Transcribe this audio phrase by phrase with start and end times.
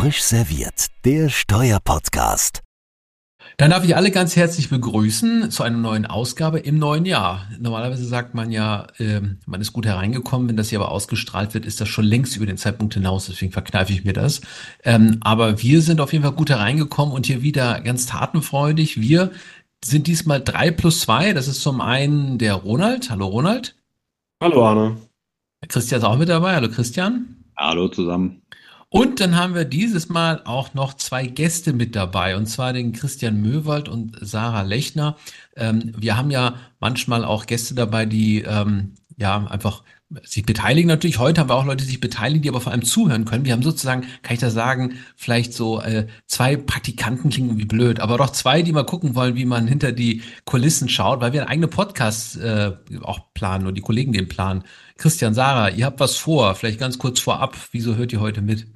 [0.00, 2.62] Frisch serviert, der Steuerpodcast.
[3.58, 7.46] Dann darf ich alle ganz herzlich begrüßen zu einer neuen Ausgabe im neuen Jahr.
[7.58, 10.48] Normalerweise sagt man ja, äh, man ist gut hereingekommen.
[10.48, 13.26] Wenn das hier aber ausgestrahlt wird, ist das schon längst über den Zeitpunkt hinaus.
[13.26, 14.40] Deswegen verkneife ich mir das.
[14.84, 19.02] Ähm, aber wir sind auf jeden Fall gut hereingekommen und hier wieder ganz tatenfreudig.
[19.02, 19.32] Wir
[19.84, 21.34] sind diesmal drei plus zwei.
[21.34, 23.10] Das ist zum einen der Ronald.
[23.10, 23.76] Hallo Ronald.
[24.42, 24.96] Hallo Arne.
[25.68, 26.54] Christian ist auch mit dabei.
[26.54, 27.44] Hallo Christian.
[27.54, 28.40] Hallo zusammen.
[28.92, 32.92] Und dann haben wir dieses Mal auch noch zwei Gäste mit dabei, und zwar den
[32.92, 35.16] Christian Möwald und Sarah Lechner.
[35.56, 39.84] Ähm, wir haben ja manchmal auch Gäste dabei, die ähm, ja einfach
[40.24, 41.20] sich beteiligen natürlich.
[41.20, 43.44] Heute haben wir auch Leute, die sich beteiligen, die aber vor allem zuhören können.
[43.44, 48.00] Wir haben sozusagen, kann ich da sagen, vielleicht so äh, zwei Praktikanten klingen wie blöd,
[48.00, 51.42] aber doch zwei, die mal gucken wollen, wie man hinter die Kulissen schaut, weil wir
[51.42, 54.64] einen eigenen Podcast äh, auch planen und die Kollegen den planen.
[54.96, 56.56] Christian, Sarah, ihr habt was vor.
[56.56, 57.56] Vielleicht ganz kurz vorab.
[57.70, 58.66] Wieso hört ihr heute mit?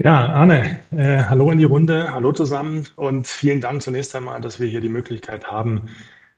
[0.00, 4.60] Ja, Arne, äh, hallo in die Runde, hallo zusammen und vielen Dank zunächst einmal, dass
[4.60, 5.88] wir hier die Möglichkeit haben,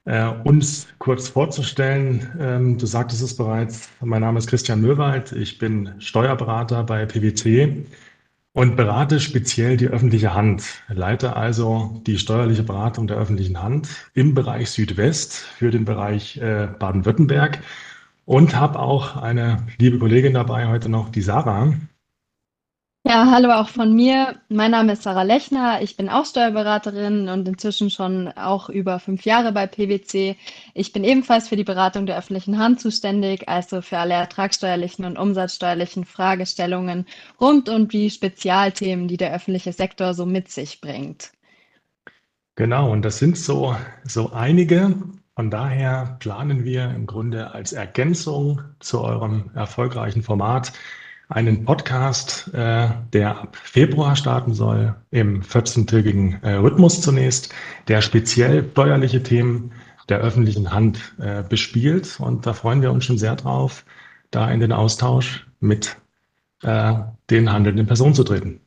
[0.06, 2.26] äh, uns kurz vorzustellen.
[2.40, 7.84] Ähm, du sagtest es bereits, mein Name ist Christian Möwald, ich bin Steuerberater bei PwC
[8.54, 14.34] und berate speziell die öffentliche Hand, leite also die steuerliche Beratung der öffentlichen Hand im
[14.34, 17.58] Bereich Südwest für den Bereich äh, Baden-Württemberg
[18.24, 21.74] und habe auch eine liebe Kollegin dabei heute noch, die Sarah.
[23.10, 24.36] Ja, hallo auch von mir.
[24.48, 25.82] Mein Name ist Sarah Lechner.
[25.82, 30.36] Ich bin auch Steuerberaterin und inzwischen schon auch über fünf Jahre bei PwC.
[30.74, 35.18] Ich bin ebenfalls für die Beratung der öffentlichen Hand zuständig, also für alle ertragssteuerlichen und
[35.18, 37.04] umsatzsteuerlichen Fragestellungen
[37.40, 41.32] rund um die Spezialthemen, die der öffentliche Sektor so mit sich bringt.
[42.54, 44.94] Genau, und das sind so, so einige.
[45.34, 50.72] Von daher planen wir im Grunde als Ergänzung zu eurem erfolgreichen Format
[51.30, 57.54] einen Podcast, äh, der ab Februar starten soll, im 14-tägigen äh, Rhythmus zunächst,
[57.88, 59.72] der speziell steuerliche Themen
[60.08, 62.18] der öffentlichen Hand äh, bespielt.
[62.18, 63.84] Und da freuen wir uns schon sehr drauf,
[64.30, 65.96] da in den Austausch mit
[66.62, 66.94] äh,
[67.30, 68.60] den handelnden Personen zu treten.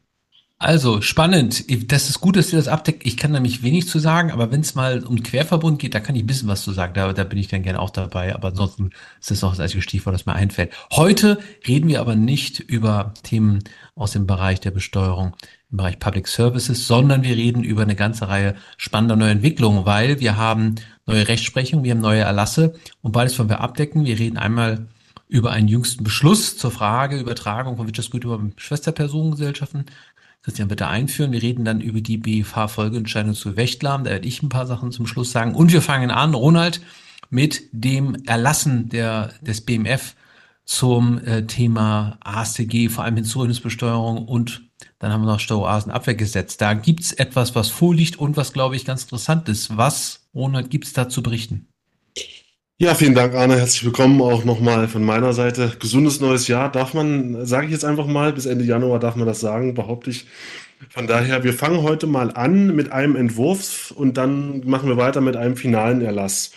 [0.59, 1.65] Also spannend.
[1.91, 3.05] Das ist gut, dass ihr das abdeckt.
[3.05, 6.15] Ich kann nämlich wenig zu sagen, aber wenn es mal um Querverbund geht, da kann
[6.15, 6.93] ich ein bisschen was zu sagen.
[6.93, 8.33] Da, da bin ich dann gerne auch dabei.
[8.33, 10.71] Aber ansonsten ist das noch das einzige Stichwort, das mir einfällt.
[10.93, 13.59] Heute reden wir aber nicht über Themen
[13.95, 15.35] aus dem Bereich der Besteuerung
[15.69, 20.21] im Bereich Public Services, sondern wir reden über eine ganze Reihe spannender neue Entwicklungen, weil
[20.21, 20.75] wir haben
[21.05, 24.05] neue Rechtsprechung, wir haben neue Erlasse und beides wollen wir abdecken.
[24.05, 24.87] Wir reden einmal
[25.27, 29.85] über einen jüngsten Beschluss zur Frage Übertragung von Wirtschaftsgütern über Schwesterpersonengesellschaften
[30.43, 31.31] Christian bitte einführen.
[31.31, 34.03] Wir reden dann über die BFH-Folgeentscheidung zu Wächtlarm.
[34.03, 35.55] Da werde ich ein paar Sachen zum Schluss sagen.
[35.55, 36.81] Und wir fangen an, Ronald,
[37.29, 40.15] mit dem Erlassen der, des BMF
[40.65, 46.57] zum äh, Thema ASTG, vor allem Hinzurechnungsbesteuerung und dann haben wir noch Steueroasenabwehrgesetz.
[46.57, 49.75] Da gibt's etwas, was vorliegt und was, glaube ich, ganz interessant ist.
[49.75, 51.72] Was, Ronald, gibt's da zu berichten?
[52.79, 53.55] Ja, vielen Dank, Arne.
[53.57, 55.75] Herzlich willkommen auch nochmal von meiner Seite.
[55.79, 59.27] Gesundes neues Jahr darf man, sage ich jetzt einfach mal, bis Ende Januar darf man
[59.27, 60.25] das sagen, behaupte ich.
[60.89, 65.21] Von daher, wir fangen heute mal an mit einem Entwurf und dann machen wir weiter
[65.21, 66.51] mit einem finalen Erlass.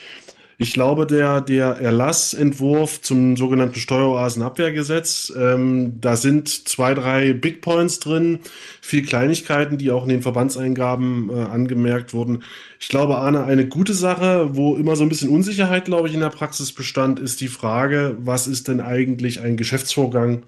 [0.58, 8.00] Ich glaube, der, der Erlassentwurf zum sogenannten Steueroasenabwehrgesetz, ähm, da sind zwei, drei Big Points
[8.00, 8.38] drin,
[8.80, 12.42] viel Kleinigkeiten, die auch in den Verbandseingaben äh, angemerkt wurden.
[12.80, 16.20] Ich glaube, Arne, eine gute Sache, wo immer so ein bisschen Unsicherheit, glaube ich, in
[16.20, 20.44] der Praxis bestand, ist die Frage, was ist denn eigentlich ein Geschäftsvorgang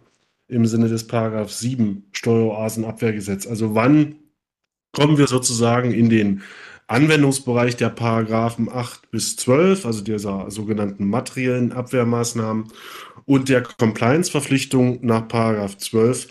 [0.48, 3.46] im Sinne des Paragraph 7 Steueroasenabwehrgesetz?
[3.46, 4.14] Also wann
[4.92, 6.42] kommen wir sozusagen in den
[6.88, 12.68] Anwendungsbereich der Paragraphen 8 bis 12, also dieser sogenannten materiellen Abwehrmaßnahmen
[13.26, 16.28] und der Compliance-Verpflichtung nach Paragraph 12.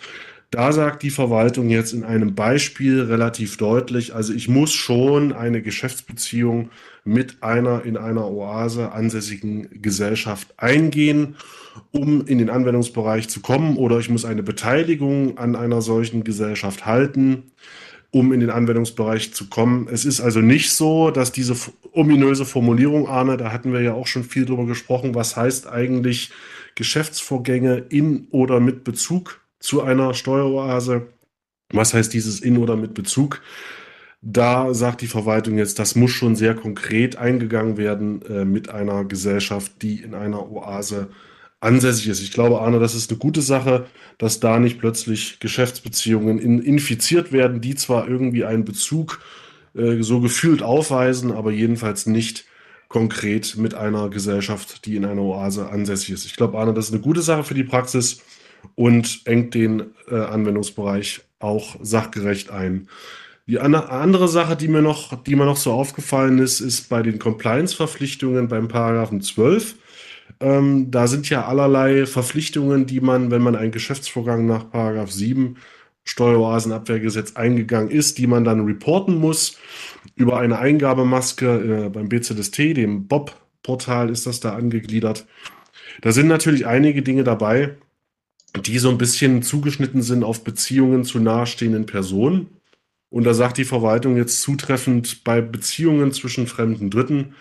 [0.49, 5.61] Da sagt die Verwaltung jetzt in einem Beispiel relativ deutlich, also ich muss schon eine
[5.61, 6.69] Geschäftsbeziehung
[7.03, 11.35] mit einer in einer Oase ansässigen Gesellschaft eingehen,
[11.91, 16.85] um in den Anwendungsbereich zu kommen, oder ich muss eine Beteiligung an einer solchen Gesellschaft
[16.87, 17.51] halten
[18.11, 19.87] um in den Anwendungsbereich zu kommen.
[19.91, 21.55] Es ist also nicht so, dass diese
[21.91, 26.31] ominöse Formulierung, Arne, da hatten wir ja auch schon viel drüber gesprochen, was heißt eigentlich
[26.75, 31.07] Geschäftsvorgänge in oder mit Bezug zu einer Steueroase?
[31.71, 33.41] Was heißt dieses in oder mit Bezug?
[34.21, 39.05] Da sagt die Verwaltung jetzt, das muss schon sehr konkret eingegangen werden äh, mit einer
[39.05, 41.09] Gesellschaft, die in einer Oase
[41.59, 42.21] ansässig ist.
[42.21, 43.87] Ich glaube, Arne, das ist eine gute Sache,
[44.17, 49.21] dass da nicht plötzlich Geschäftsbeziehungen in, infiziert werden, die zwar irgendwie einen Bezug
[49.75, 52.45] äh, so gefühlt aufweisen, aber jedenfalls nicht
[52.89, 56.25] konkret mit einer Gesellschaft, die in einer Oase ansässig ist.
[56.25, 58.21] Ich glaube, Arne, das ist eine gute Sache für die Praxis
[58.75, 62.87] und engt den äh, Anwendungsbereich auch sachgerecht ein.
[63.45, 67.17] Die andere Sache, die mir noch, die mir noch so aufgefallen ist, ist bei den
[67.17, 69.75] Compliance-Verpflichtungen beim Paragraphen 12.
[70.39, 75.57] Ähm, da sind ja allerlei Verpflichtungen, die man, wenn man einen Geschäftsvorgang nach Paragraph 7
[76.03, 79.57] Steueroasenabwehrgesetz eingegangen ist, die man dann reporten muss
[80.15, 85.25] über eine Eingabemaske äh, beim BZST, dem Bob-Portal ist das da angegliedert.
[86.01, 87.75] Da sind natürlich einige Dinge dabei,
[88.65, 92.47] die so ein bisschen zugeschnitten sind auf Beziehungen zu nahestehenden Personen.
[93.09, 97.35] Und da sagt die Verwaltung jetzt zutreffend, bei Beziehungen zwischen fremden Dritten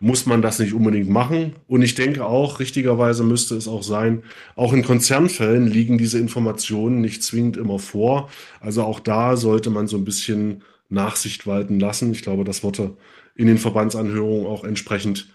[0.00, 1.54] muss man das nicht unbedingt machen.
[1.68, 4.22] Und ich denke auch, richtigerweise müsste es auch sein,
[4.56, 8.30] auch in Konzernfällen liegen diese Informationen nicht zwingend immer vor.
[8.60, 12.12] Also auch da sollte man so ein bisschen Nachsicht walten lassen.
[12.12, 12.96] Ich glaube, das wurde
[13.36, 15.28] in den Verbandsanhörungen auch entsprechend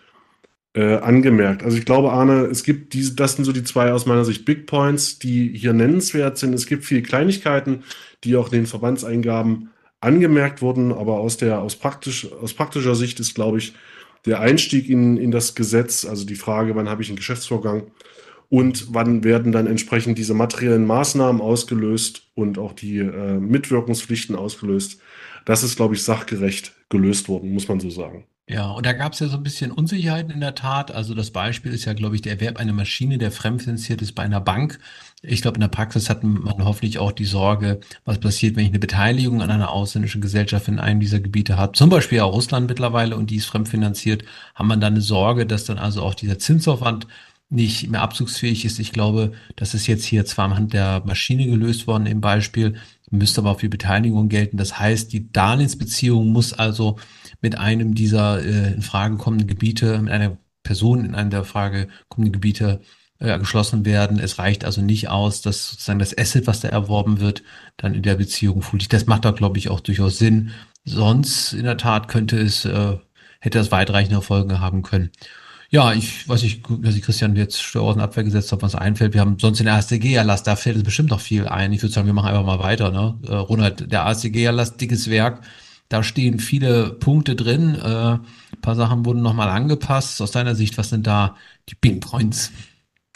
[0.73, 1.63] äh, angemerkt.
[1.63, 4.45] Also ich glaube, Arne, es gibt diese, das sind so die zwei aus meiner Sicht
[4.45, 6.53] Big Points, die hier nennenswert sind.
[6.53, 7.83] Es gibt viele Kleinigkeiten,
[8.23, 9.69] die auch in den Verbandseingaben
[10.01, 13.73] angemerkt wurden, aber aus der, aus praktisch, aus praktischer Sicht ist, glaube ich,
[14.25, 17.83] der Einstieg in, in das Gesetz, also die Frage, wann habe ich einen Geschäftsvorgang
[18.49, 24.99] und wann werden dann entsprechend diese materiellen Maßnahmen ausgelöst und auch die äh, Mitwirkungspflichten ausgelöst.
[25.45, 28.25] Das ist, glaube ich, sachgerecht gelöst worden, muss man so sagen.
[28.47, 30.91] Ja, und da gab es ja so ein bisschen Unsicherheiten in der Tat.
[30.91, 34.21] Also das Beispiel ist ja, glaube ich, der Erwerb einer Maschine, der fremdfinanziert ist bei
[34.21, 34.77] einer Bank.
[35.23, 38.69] Ich glaube, in der Praxis hat man hoffentlich auch die Sorge, was passiert, wenn ich
[38.69, 41.73] eine Beteiligung an einer ausländischen Gesellschaft in einem dieser Gebiete habe.
[41.73, 44.23] Zum Beispiel auch Russland mittlerweile und die ist fremdfinanziert.
[44.53, 47.07] Haben man dann eine Sorge, dass dann also auch dieser Zinsaufwand
[47.49, 48.77] nicht mehr abzugsfähig ist.
[48.77, 52.75] Ich glaube, das ist jetzt hier zwar anhand der Maschine gelöst worden im Beispiel,
[53.09, 54.57] müsste aber auch für Beteiligung gelten.
[54.57, 56.97] Das heißt, die Darlehensbeziehung muss also
[57.45, 61.89] mit einem dieser äh, in Frage kommenden Gebiete, mit einer Person in einem der Frage
[62.09, 62.81] kommenden Gebiete
[63.19, 64.17] äh, geschlossen werden.
[64.17, 67.43] Es reicht also nicht aus, dass sozusagen das Asset, was da erworben wird,
[67.77, 68.91] dann in der Beziehung fullt.
[68.91, 70.53] Das macht da, glaube ich, auch durchaus Sinn.
[70.85, 72.97] Sonst in der Tat könnte es, äh,
[73.41, 75.11] hätte das weitreichende Folgen haben können.
[75.69, 79.13] Ja, ich weiß nicht, dass ich Christian jetzt Steueraußenabwehr gesetzt habe, was einfällt.
[79.13, 81.71] Wir haben sonst den ASDG-Erlass, da fällt es bestimmt noch viel ein.
[81.73, 82.89] Ich würde sagen, wir machen einfach mal weiter.
[82.89, 83.19] Ne?
[83.27, 85.41] Äh, Ronald, der ASDG-Erlass, dickes Werk.
[85.89, 87.75] Da stehen viele Punkte drin.
[87.75, 90.21] Äh, ein paar Sachen wurden nochmal angepasst.
[90.21, 91.35] Aus deiner Sicht, was sind da
[91.69, 92.51] die Big Points?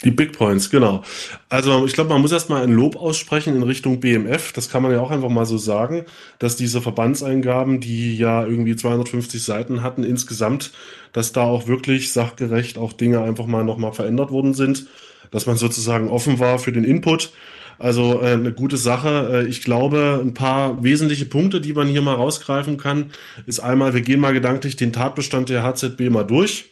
[0.02, 1.02] Die Big Points, genau.
[1.50, 4.52] Also ich glaube, man muss erstmal ein Lob aussprechen in Richtung BMF.
[4.52, 6.06] Das kann man ja auch einfach mal so sagen,
[6.38, 10.72] dass diese Verbandseingaben, die ja irgendwie 250 Seiten hatten insgesamt,
[11.12, 14.86] dass da auch wirklich sachgerecht auch Dinge einfach mal nochmal verändert worden sind,
[15.32, 17.32] dass man sozusagen offen war für den Input.
[17.80, 19.30] Also äh, eine gute Sache.
[19.32, 23.10] Äh, ich glaube, ein paar wesentliche Punkte, die man hier mal rausgreifen kann,
[23.46, 26.70] ist einmal, wir gehen mal gedanklich den Tatbestand der HZB mal durch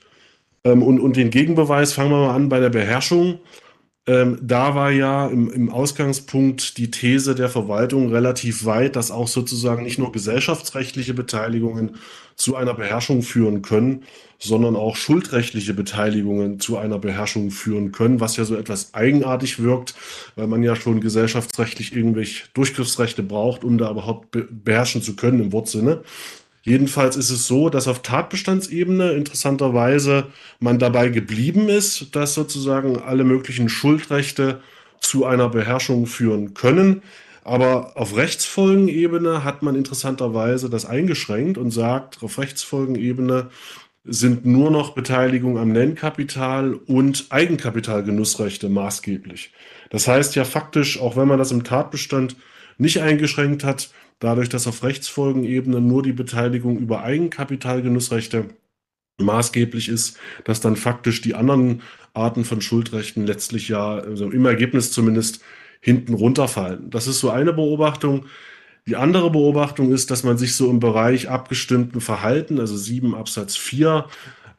[0.64, 1.94] ähm, und, und den Gegenbeweis.
[1.94, 3.40] Fangen wir mal an bei der Beherrschung.
[4.06, 9.28] Ähm, da war ja im, im Ausgangspunkt die These der Verwaltung relativ weit, dass auch
[9.28, 11.96] sozusagen nicht nur gesellschaftsrechtliche Beteiligungen
[12.36, 14.04] zu einer Beherrschung führen können,
[14.38, 19.94] sondern auch schuldrechtliche Beteiligungen zu einer Beherrschung führen können, was ja so etwas eigenartig wirkt,
[20.36, 25.52] weil man ja schon gesellschaftsrechtlich irgendwelche Durchgriffsrechte braucht, um da überhaupt beherrschen zu können im
[25.52, 26.02] Wortsinne.
[26.62, 30.26] Jedenfalls ist es so, dass auf Tatbestandsebene interessanterweise
[30.60, 34.60] man dabei geblieben ist, dass sozusagen alle möglichen Schuldrechte
[35.00, 37.02] zu einer Beherrschung führen können.
[37.42, 43.48] Aber auf Rechtsfolgenebene hat man interessanterweise das eingeschränkt und sagt, auf Rechtsfolgenebene
[44.08, 49.52] sind nur noch Beteiligung am Nennkapital und Eigenkapitalgenussrechte maßgeblich.
[49.90, 52.36] Das heißt ja faktisch, auch wenn man das im Tatbestand
[52.78, 58.46] nicht eingeschränkt hat, dadurch, dass auf Rechtsfolgenebene nur die Beteiligung über Eigenkapitalgenussrechte
[59.18, 61.82] maßgeblich ist, dass dann faktisch die anderen
[62.14, 65.42] Arten von Schuldrechten letztlich ja also im Ergebnis zumindest
[65.80, 66.90] hinten runterfallen.
[66.90, 68.26] Das ist so eine Beobachtung.
[68.86, 73.56] Die andere Beobachtung ist, dass man sich so im Bereich abgestimmten Verhalten, also 7 Absatz
[73.56, 74.06] 4,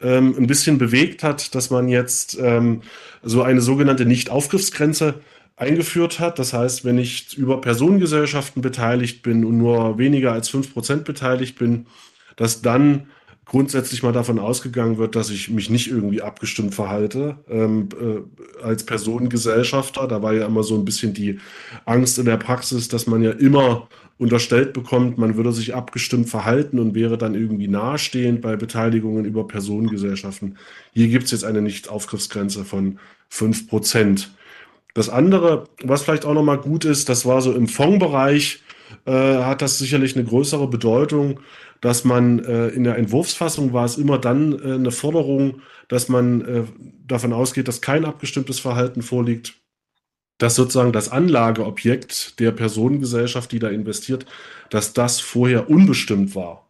[0.02, 2.82] ähm, ein bisschen bewegt hat, dass man jetzt ähm,
[3.24, 5.16] so eine sogenannte Nicht-Aufgriffsgrenze
[5.58, 6.40] eingeführt hat.
[6.40, 11.88] Das heißt, wenn ich über Personengesellschaften beteiligt bin und nur weniger als 5% beteiligt bin,
[12.36, 13.08] dass dann
[13.46, 18.86] grundsätzlich mal davon ausgegangen wird, dass ich mich nicht irgendwie abgestimmt verhalte ähm, äh, als
[18.86, 20.08] Personengesellschafter.
[20.08, 21.40] Da war ja immer so ein bisschen die
[21.86, 26.78] Angst in der Praxis, dass man ja immer unterstellt bekommt, man würde sich abgestimmt verhalten
[26.78, 30.58] und wäre dann irgendwie nahestehend bei Beteiligungen über Personengesellschaften.
[30.94, 33.00] Hier gibt es jetzt eine Nicht-Aufgriffsgrenze von
[33.32, 34.28] 5%.
[34.94, 38.62] Das andere, was vielleicht auch nochmal gut ist, das war so im Fondsbereich,
[39.06, 41.40] äh, hat das sicherlich eine größere Bedeutung,
[41.80, 46.42] dass man äh, in der Entwurfsfassung war es immer dann äh, eine Forderung, dass man
[46.42, 46.64] äh,
[47.08, 49.54] davon ausgeht, dass kein abgestimmtes Verhalten vorliegt.
[50.40, 54.26] Dass sozusagen das Anlageobjekt der Personengesellschaft, die da investiert,
[54.72, 56.66] dass das vorher unbestimmt war.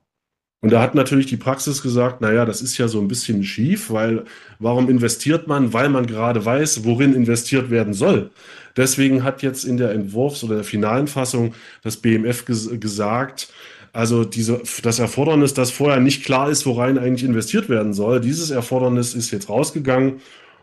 [0.62, 3.92] Und da hat natürlich die Praxis gesagt, naja, das ist ja so ein bisschen schief,
[3.92, 4.26] weil
[4.60, 5.72] warum investiert man?
[5.72, 8.32] Weil man gerade weiß, worin investiert werden soll.
[8.76, 13.50] Deswegen hat jetzt in der Entwurfs- oder der finalen Fassung das BMF ges gesagt,
[13.94, 18.52] also diese, das Erfordernis, dass vorher nicht klar ist, worein eigentlich investiert werden soll, dieses
[18.52, 20.22] Erfordernis ist jetzt rausgegangen.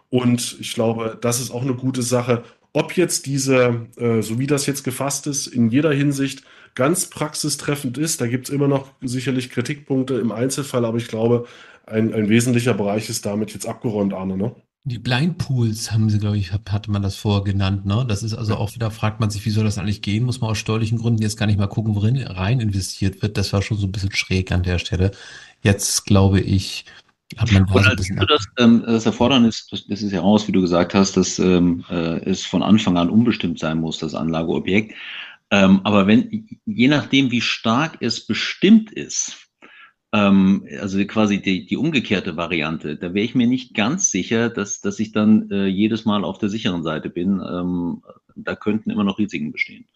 [0.09, 2.45] Und ich glaube, das ist auch eine gute Sache.
[2.77, 6.43] Ob jetzt diese, äh, so wie das jetzt gefasst ist, in jeder Hinsicht
[6.75, 11.47] ganz praxistreffend ist, da gibt es immer noch sicherlich Kritikpunkte im Einzelfall, aber ich glaube,
[11.87, 14.55] ein, ein wesentlicher Bereich ist damit jetzt abgeräumt, Arne, ne?
[14.85, 18.05] Die Blind Pools haben sie, glaube ich, hatte man das vorher genannt, ne?
[18.07, 20.25] Das ist also auch wieder, fragt man sich, wie soll das eigentlich gehen?
[20.25, 23.39] Muss man aus steuerlichen Gründen jetzt gar nicht mal gucken, worin rein investiert wird.
[23.39, 25.13] Das war schon so ein bisschen schräg an der Stelle.
[25.63, 26.85] Jetzt glaube ich,
[27.37, 28.17] hat man so ein bisschen.
[28.29, 31.85] Das, ähm, das Erfordernis, das, das ist ja aus, wie du gesagt hast, dass ähm,
[31.91, 34.95] äh, es von Anfang an unbestimmt sein muss, das Anlageobjekt.
[35.51, 39.49] Ähm, aber wenn, je nachdem, wie stark es bestimmt ist,
[40.13, 44.81] ähm, also quasi die, die umgekehrte Variante, da wäre ich mir nicht ganz sicher, dass,
[44.81, 47.41] dass ich dann äh, jedes Mal auf der sicheren Seite bin.
[47.41, 48.03] Ähm,
[48.35, 49.87] da könnten immer noch Risiken bestehen.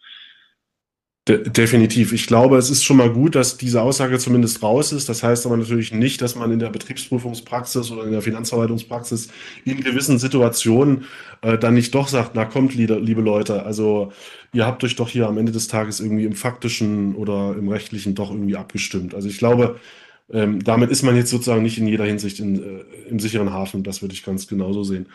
[1.31, 2.11] De definitiv.
[2.11, 5.07] Ich glaube, es ist schon mal gut, dass diese Aussage zumindest raus ist.
[5.07, 9.29] Das heißt aber natürlich nicht, dass man in der Betriebsprüfungspraxis oder in der Finanzverwaltungspraxis
[9.63, 11.05] in gewissen Situationen
[11.41, 14.11] äh, dann nicht doch sagt, na kommt, liebe, liebe Leute, also
[14.51, 18.13] ihr habt euch doch hier am Ende des Tages irgendwie im faktischen oder im rechtlichen
[18.13, 19.15] doch irgendwie abgestimmt.
[19.15, 19.79] Also ich glaube,
[20.33, 23.83] ähm, damit ist man jetzt sozusagen nicht in jeder Hinsicht in, äh, im sicheren Hafen.
[23.83, 25.07] Das würde ich ganz genauso sehen.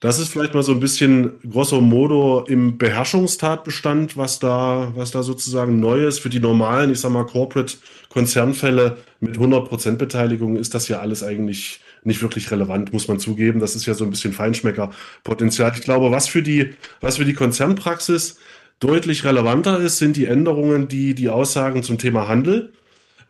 [0.00, 5.22] Das ist vielleicht mal so ein bisschen grosso modo im Beherrschungstatbestand, was da, was da
[5.22, 6.20] sozusagen neu ist.
[6.20, 11.80] Für die normalen, ich sag mal, Corporate-Konzernfälle mit 100% Beteiligung ist das ja alles eigentlich
[12.02, 13.60] nicht wirklich relevant, muss man zugeben.
[13.60, 15.72] Das ist ja so ein bisschen Feinschmeckerpotenzial.
[15.74, 16.70] Ich glaube, was für die,
[17.02, 18.38] was für die Konzernpraxis
[18.80, 22.72] deutlich relevanter ist, sind die Änderungen, die die Aussagen zum Thema Handel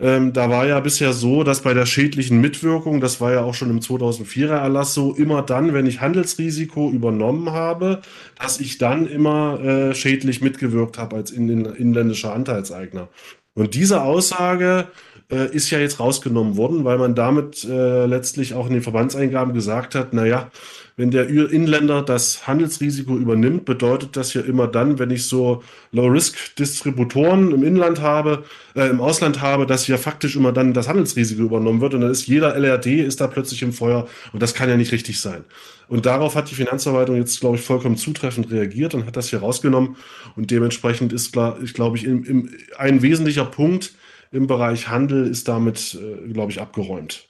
[0.00, 3.54] ähm, da war ja bisher so, dass bei der schädlichen Mitwirkung, das war ja auch
[3.54, 8.00] schon im 2004er Erlass so, immer dann, wenn ich Handelsrisiko übernommen habe,
[8.40, 13.08] dass ich dann immer äh, schädlich mitgewirkt habe als in, in, inländischer Anteilseigner.
[13.54, 14.86] Und diese Aussage
[15.30, 19.54] äh, ist ja jetzt rausgenommen worden, weil man damit äh, letztlich auch in den Verbandseingaben
[19.54, 20.50] gesagt hat, naja,
[20.96, 27.52] wenn der Inländer das Handelsrisiko übernimmt, bedeutet das ja immer dann, wenn ich so Low-Risk-Distributoren
[27.52, 28.44] im Inland habe,
[28.74, 32.10] äh, im Ausland habe, dass ja faktisch immer dann das Handelsrisiko übernommen wird und dann
[32.10, 35.44] ist jeder LRD ist da plötzlich im Feuer und das kann ja nicht richtig sein.
[35.88, 39.40] Und darauf hat die Finanzverwaltung jetzt, glaube ich, vollkommen zutreffend reagiert und hat das hier
[39.40, 39.96] rausgenommen
[40.36, 43.92] und dementsprechend ist, glaube ich, im, im, ein wesentlicher Punkt
[44.30, 47.28] im Bereich Handel ist damit, äh, glaube ich, abgeräumt.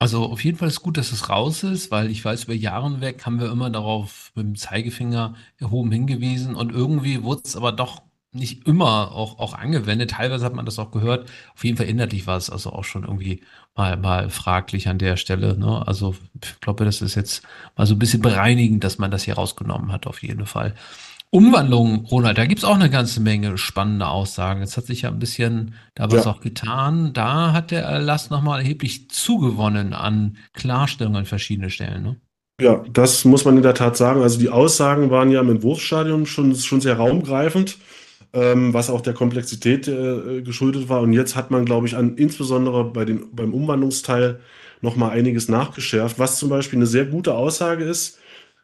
[0.00, 3.00] Also auf jeden Fall ist gut, dass es raus ist, weil ich weiß, über Jahre
[3.00, 7.72] weg haben wir immer darauf mit dem Zeigefinger erhoben hingewiesen und irgendwie wurde es aber
[7.72, 8.02] doch
[8.32, 10.10] nicht immer auch, auch angewendet.
[10.12, 11.28] Teilweise hat man das auch gehört.
[11.54, 13.42] Auf jeden Fall inhaltlich war es also auch schon irgendwie
[13.74, 15.58] mal, mal fraglich an der Stelle.
[15.58, 15.86] Ne?
[15.86, 17.42] Also ich glaube, das ist jetzt
[17.76, 20.74] mal so ein bisschen bereinigend, dass man das hier rausgenommen hat, auf jeden Fall.
[21.30, 24.60] Umwandlung, Ronald, da gibt's auch eine ganze Menge spannende Aussagen.
[24.60, 26.30] Jetzt hat sich ja ein bisschen da was Ja.
[26.30, 27.12] auch getan.
[27.12, 32.02] Da hat der Erlass nochmal erheblich zugewonnen an Klarstellungen an verschiedenen Stellen.
[32.02, 32.16] Ne?
[32.60, 34.22] Ja, das muss man in der Tat sagen.
[34.22, 37.76] Also die Aussagen waren ja im Entwurfsstadium schon, schon sehr raumgreifend,
[38.32, 41.02] ähm, was auch der Komplexität äh, geschuldet war.
[41.02, 44.40] Und jetzt hat man, glaube ich, an, insbesondere bei den, beim Umwandlungsteil
[44.80, 46.18] nochmal einiges nachgeschärft.
[46.18, 48.18] Was zum Beispiel eine sehr gute Aussage ist,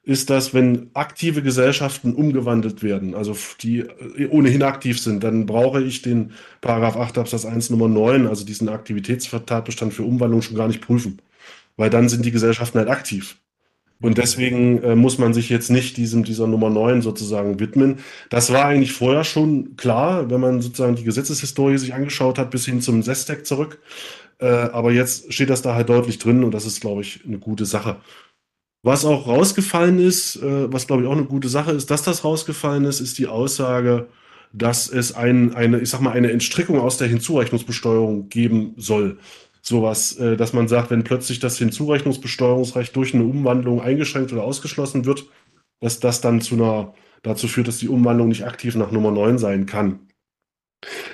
[0.04, 5.82] ist, dass wenn aktive Gesellschaften umgewandelt werden, also die äh, ohnehin aktiv sind, dann brauche
[5.82, 10.68] ich den Paragraph 8 Absatz 1 Nummer 9, also diesen Aktivitätstatbestand für Umwandlung schon gar
[10.68, 11.20] nicht prüfen,
[11.76, 13.36] weil dann sind die Gesellschaften halt aktiv.
[14.02, 18.00] Und deswegen äh, muss man sich jetzt nicht diesem, dieser Nummer 9 sozusagen widmen.
[18.28, 22.66] Das war eigentlich vorher schon klar, wenn man sozusagen die Gesetzeshistorie sich angeschaut hat, bis
[22.66, 23.78] hin zum SESTEC zurück.
[24.38, 27.38] Äh, aber jetzt steht das da halt deutlich drin und das ist, glaube ich, eine
[27.38, 27.96] gute Sache.
[28.84, 32.22] Was auch rausgefallen ist, äh, was glaube ich auch eine gute Sache ist, dass das
[32.22, 34.08] rausgefallen ist, ist die Aussage,
[34.52, 39.16] dass es ein, eine, ich sag mal, eine Entstrickung aus der Hinzurechnungsbesteuerung geben soll.
[39.62, 45.06] Sowas, äh, dass man sagt, wenn plötzlich das Hinzurechnungsbesteuerungsrecht durch eine Umwandlung eingeschränkt oder ausgeschlossen
[45.06, 45.24] wird,
[45.80, 49.38] dass das dann zu einer, dazu führt, dass die Umwandlung nicht aktiv nach Nummer 9
[49.38, 50.08] sein kann.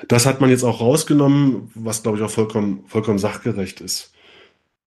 [0.08, 4.12] Das hat man jetzt auch rausgenommen, was glaube ich auch vollkommen, vollkommen sachgerecht ist.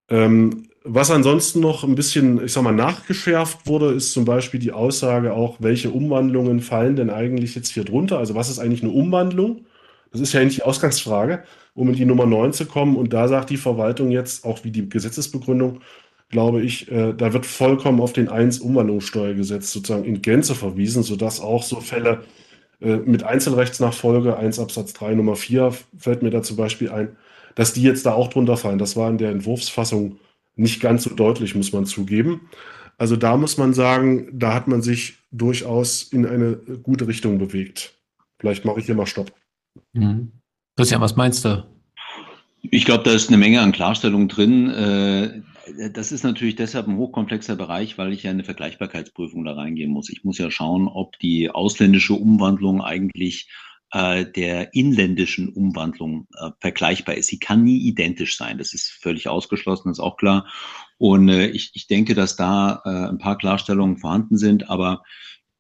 [0.10, 4.74] Ähm, was ansonsten noch ein bisschen, ich sag mal, nachgeschärft wurde, ist zum Beispiel die
[4.74, 8.18] Aussage auch, welche Umwandlungen fallen denn eigentlich jetzt hier drunter?
[8.18, 9.66] Also was ist eigentlich eine Umwandlung?
[10.12, 12.98] Das ist ja eigentlich die Ausgangsfrage, um in die Nummer 9 zu kommen.
[12.98, 15.80] Und da sagt die Verwaltung jetzt, auch wie die Gesetzesbegründung,
[16.30, 21.64] glaube ich, äh, da wird vollkommen auf den 1-Umwandlungssteuergesetz sozusagen in Gänze verwiesen, sodass auch
[21.64, 22.24] so Fälle
[22.82, 27.16] äh, mit Einzelrechtsnachfolge, 1 Absatz 3 Nummer 4 fällt mir da zum Beispiel ein,
[27.56, 28.80] dass die jetzt da auch drunter fallen.
[28.80, 30.20] Das war in der Entwurfsfassung
[30.56, 32.50] nicht ganz so deutlich, muss man zugeben.
[32.98, 37.94] Also da muss man sagen, da hat man sich durchaus in eine gute Richtung bewegt.
[38.40, 39.32] Vielleicht mache ich hier mal Stopp.
[39.94, 40.32] Mhm.
[40.76, 41.66] Christian, was meinst du?
[42.62, 44.70] Ich glaube, da ist eine Menge an Klarstellung drin.
[44.70, 45.42] Äh,
[45.94, 50.10] das ist natürlich deshalb ein hochkomplexer Bereich, weil ich ja eine Vergleichbarkeitsprüfung da reingehen muss.
[50.10, 53.50] Ich muss ja schauen, ob die ausländische Umwandlung eigentlich
[53.94, 57.28] äh, der inländischen Umwandlung äh, vergleichbar ist.
[57.28, 58.58] Sie kann nie identisch sein.
[58.58, 60.48] Das ist völlig ausgeschlossen, ist auch klar.
[60.98, 65.04] Und äh, ich, ich denke, dass da äh, ein paar Klarstellungen vorhanden sind, aber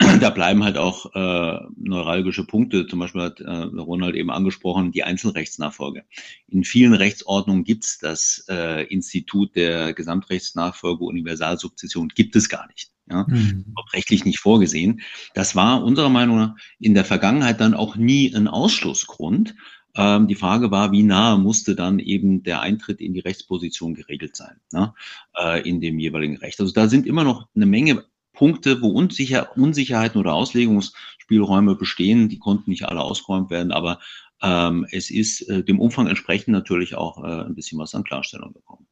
[0.21, 2.87] da bleiben halt auch äh, neuralgische Punkte.
[2.87, 6.03] Zum Beispiel hat äh, Ronald eben angesprochen, die Einzelrechtsnachfolge.
[6.47, 12.91] In vielen Rechtsordnungen gibt es das äh, Institut der Gesamtrechtsnachfolge Universalsukzession, gibt es gar nicht.
[13.09, 13.75] Ja, mhm.
[13.91, 15.01] rechtlich nicht vorgesehen.
[15.33, 19.55] Das war unserer Meinung nach in der Vergangenheit dann auch nie ein Ausschlussgrund.
[19.95, 24.37] Ähm, die Frage war, wie nahe musste dann eben der Eintritt in die Rechtsposition geregelt
[24.37, 24.93] sein, ne,
[25.37, 26.61] äh, in dem jeweiligen Recht.
[26.61, 32.29] Also da sind immer noch eine Menge Punkte, wo Unsicher Unsicherheiten oder Auslegungsspielräume bestehen.
[32.29, 33.99] Die konnten nicht alle ausgeräumt werden, aber
[34.41, 38.53] ähm, es ist äh, dem Umfang entsprechend natürlich auch äh, ein bisschen was an Klarstellung
[38.53, 38.87] bekommen.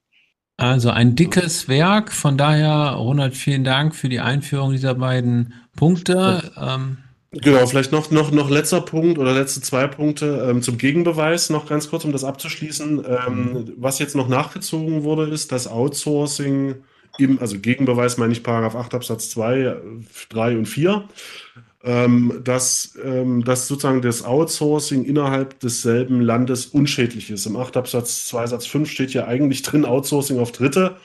[0.57, 2.11] Also ein dickes Werk.
[2.11, 6.51] Von daher, Ronald, vielen Dank für die Einführung dieser beiden Punkte.
[6.55, 6.97] Ähm,
[7.33, 11.65] Genau, vielleicht noch, noch, noch letzter Punkt oder letzte zwei Punkte ähm, zum Gegenbeweis noch
[11.65, 13.05] ganz kurz, um das abzuschließen.
[13.07, 16.83] Ähm, was jetzt noch nachgezogen wurde, ist das Outsourcing
[17.17, 19.75] im, also Gegenbeweis meine ich Paragraph 8 Absatz 2,
[20.29, 21.03] 3 und 4,
[21.83, 27.45] ähm, dass, ähm, dass sozusagen das Outsourcing innerhalb desselben Landes unschädlich ist.
[27.45, 30.97] Im 8 Absatz 2 Satz 5 steht ja eigentlich drin, Outsourcing auf Dritte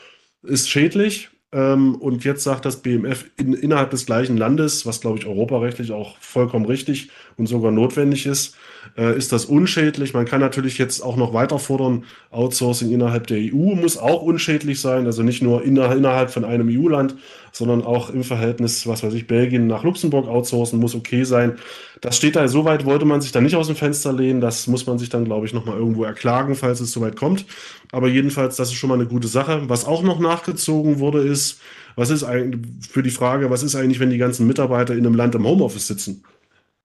[0.43, 1.31] ist schädlich.
[1.53, 5.93] Ähm, und jetzt sagt das BMF in, innerhalb des gleichen Landes, was glaube ich europarechtlich
[5.93, 8.57] auch vollkommen richtig und sogar notwendig ist,
[8.97, 10.15] äh, ist das unschädlich.
[10.15, 14.81] Man kann natürlich jetzt auch noch weiter fordern, Outsourcing innerhalb der EU muss auch unschädlich
[14.81, 17.17] sein, also nicht nur innerhalb von einem EU-Land,
[17.53, 21.57] sondern auch im Verhältnis, was weiß ich, Belgien nach Luxemburg outsourcen muss okay sein.
[22.01, 24.41] Das steht da, soweit wollte man sich da nicht aus dem Fenster lehnen.
[24.41, 27.47] Das muss man sich dann, glaube ich, nochmal irgendwo erklagen, falls es soweit kommt.
[27.93, 29.63] Aber jedenfalls, das ist schon mal eine gute Sache.
[29.69, 31.61] Was auch noch nachgezogen wurde, ist,
[31.97, 35.15] was ist eigentlich für die Frage, was ist eigentlich, wenn die ganzen Mitarbeiter in einem
[35.15, 36.23] Land im Homeoffice sitzen?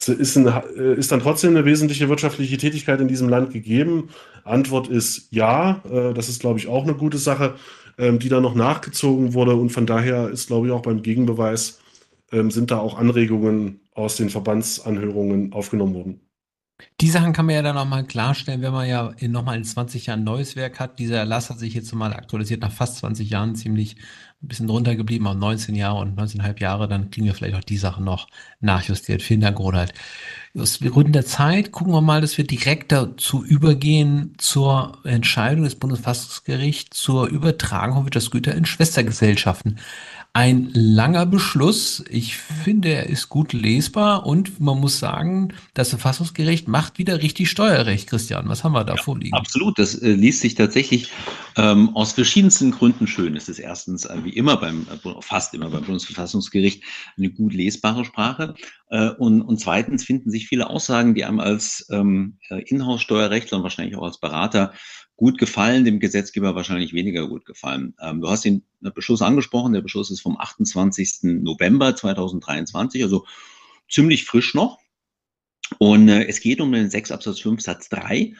[0.08, 4.10] Ist, ein, äh, ist, dann trotzdem eine wesentliche wirtschaftliche Tätigkeit in diesem Land gegeben?
[4.44, 5.84] Antwort ist ja.
[5.90, 7.56] Äh, das ist, glaube ich, auch eine gute Sache,
[7.98, 9.56] ähm, die da noch nachgezogen wurde.
[9.56, 11.80] Und von daher ist, glaube ich, auch beim Gegenbeweis
[12.32, 16.22] ähm, sind da auch Anregungen aus den Verbandsanhörungen aufgenommen worden.
[17.00, 20.24] Die Sachen kann man ja dann nochmal klarstellen, wenn man ja nochmal in 20 Jahren
[20.24, 20.98] neues Werk hat.
[20.98, 23.98] Dieser Erlass hat sich jetzt nochmal aktualisiert nach fast 20 Jahren, ziemlich
[24.43, 26.88] ein bisschen drunter geblieben, auf 19 Jahre und 19,5 Jahre.
[26.88, 28.27] Dann kriegen wir vielleicht auch die Sachen noch
[28.60, 29.21] nachjustiert.
[29.21, 29.93] Vielen Dank, Ronald.
[30.58, 35.75] Aus Gründen der Zeit gucken wir mal, dass wir direkt dazu übergehen zur Entscheidung des
[35.75, 39.80] Bundesverfassungsgerichts zur Übertragung von Wirtschaftsgüter in Schwestergesellschaften.
[40.34, 42.06] Ein langer Beschluss.
[42.10, 47.50] Ich finde, er ist gut lesbar und man muss sagen, das Verfassungsgericht macht wieder richtig
[47.50, 48.08] Steuerrecht.
[48.08, 49.36] Christian, was haben wir da ja, vorliegen?
[49.36, 51.12] Absolut, das äh, liest sich tatsächlich
[51.58, 53.36] ähm, aus verschiedensten Gründen schön.
[53.36, 56.82] Es ist erstens, äh, wie immer beim, äh, fast immer beim Bundesverfassungsgericht,
[57.17, 58.54] eine gut lesbare Sprache.
[58.89, 63.63] Äh, und, und zweitens finden sich viele Aussagen, die einem als ähm, äh, Inhouse-Steuerrechtler und
[63.63, 64.72] wahrscheinlich auch als Berater
[65.21, 67.93] gut gefallen, dem Gesetzgeber wahrscheinlich weniger gut gefallen.
[68.01, 69.71] Ähm, du hast den Beschluss angesprochen.
[69.71, 71.19] Der Beschluss ist vom 28.
[71.43, 73.27] November 2023, also
[73.88, 74.79] ziemlich frisch noch.
[75.77, 78.34] Und äh, es geht um den 6 Absatz 5 Satz 3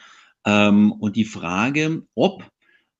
[0.44, 2.50] ähm, und die Frage, ob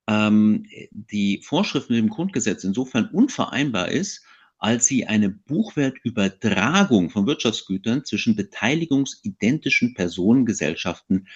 [0.07, 4.25] ähm, die Vorschrift mit dem Grundgesetz insofern unvereinbar ist,
[4.59, 11.27] als sie eine Buchwertübertragung von Wirtschaftsgütern zwischen beteiligungsidentischen Personengesellschaften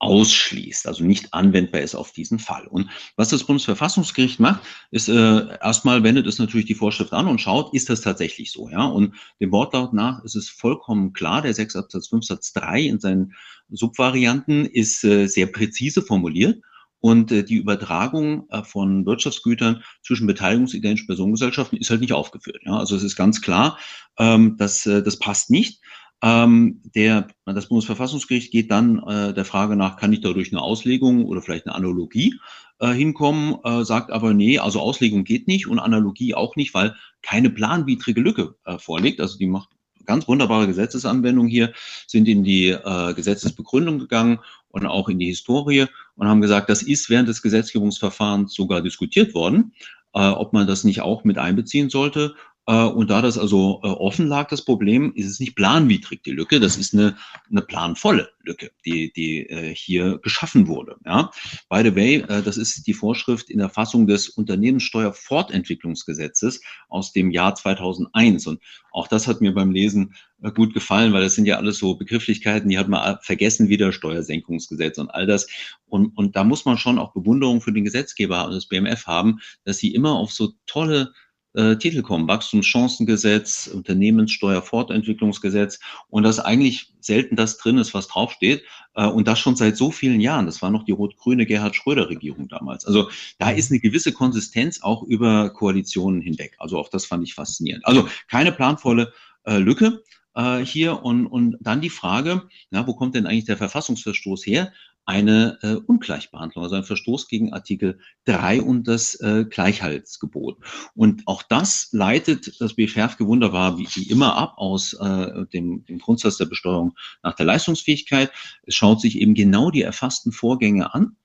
[0.00, 2.66] ausschließt, also nicht anwendbar ist auf diesen Fall.
[2.66, 7.40] Und was das Bundesverfassungsgericht macht, ist äh, erstmal wendet es natürlich die Vorschrift an und
[7.40, 8.84] schaut, ist das tatsächlich so, ja?
[8.84, 12.98] Und dem Wortlaut nach ist es vollkommen klar, der 6 Absatz 5 Satz 3 in
[12.98, 13.34] seinen
[13.68, 16.62] Subvarianten ist äh, sehr präzise formuliert
[17.00, 22.62] und äh, die Übertragung äh, von Wirtschaftsgütern zwischen beteiligungsidentischen Personengesellschaften ist halt nicht aufgeführt.
[22.64, 22.78] Ja?
[22.78, 23.78] Also es ist ganz klar,
[24.18, 25.79] ähm, dass äh, das passt nicht.
[26.22, 31.24] Ähm, der, das Bundesverfassungsgericht geht dann äh, der Frage nach, kann ich dadurch eine Auslegung
[31.24, 32.38] oder vielleicht eine Analogie
[32.78, 36.94] äh, hinkommen, äh, sagt aber, nee, also Auslegung geht nicht und Analogie auch nicht, weil
[37.22, 39.20] keine planwidrige Lücke äh, vorliegt.
[39.20, 39.70] Also die macht
[40.04, 41.72] ganz wunderbare Gesetzesanwendung hier,
[42.06, 46.82] sind in die äh, Gesetzesbegründung gegangen und auch in die Historie und haben gesagt, das
[46.82, 49.72] ist während des Gesetzgebungsverfahrens sogar diskutiert worden.
[50.14, 52.34] äh, ob man das nicht auch mit einbeziehen sollte.
[52.70, 56.30] Äh, und da das also äh, offen lag, das Problem, ist es nicht planwidrig, die
[56.30, 57.16] Lücke, das ist eine,
[57.50, 60.94] eine planvolle Lücke, die, die äh, hier geschaffen wurde.
[61.04, 61.32] Ja?
[61.68, 67.56] By the way, das ist die Vorschrift in der Fassung des Unternehmenssteuerfortentwicklungsgesetzes aus dem Jahr
[67.56, 68.46] 2001.
[68.46, 68.60] Und
[68.92, 70.14] auch das hat mir beim Lesen
[70.54, 74.98] gut gefallen, weil das sind ja alles so Begrifflichkeiten, die hat man vergessen, wieder Steuersenkungsgesetz
[74.98, 75.48] und all das.
[75.86, 79.40] Und, und da muss man schon auch Bewunderung für den Gesetzgeber und das BMF haben,
[79.64, 81.12] dass sie immer auf so tolle
[81.54, 82.28] äh, Titel kommen.
[82.28, 88.62] Wachstumschancengesetz, Unternehmenssteuerfortentwicklungsgesetz und dass eigentlich selten das drin ist, was draufsteht.
[88.94, 90.46] Äh, und das schon seit so vielen Jahren.
[90.46, 92.86] Das war noch die rot-grüne Gerhard Schröder-Regierung damals.
[92.86, 96.56] Also da ist eine gewisse Konsistenz auch über Koalitionen hinweg.
[96.58, 97.86] Also auch das fand ich faszinierend.
[97.86, 99.12] Also keine planvolle
[99.44, 100.02] äh, Lücke
[100.34, 104.72] äh, hier und, und dann die Frage, na, wo kommt denn eigentlich der Verfassungsverstoß her?
[105.06, 110.58] Eine äh, Ungleichbehandlung, also ein Verstoß gegen Artikel 3 und das äh, Gleichheitsgebot.
[110.94, 115.98] Und auch das leitet das BFRFG wunderbar wie, wie immer ab aus äh, dem, dem
[115.98, 118.30] Grundsatz der Besteuerung nach der Leistungsfähigkeit.
[118.64, 121.16] Es schaut sich eben genau die erfassten Vorgänge an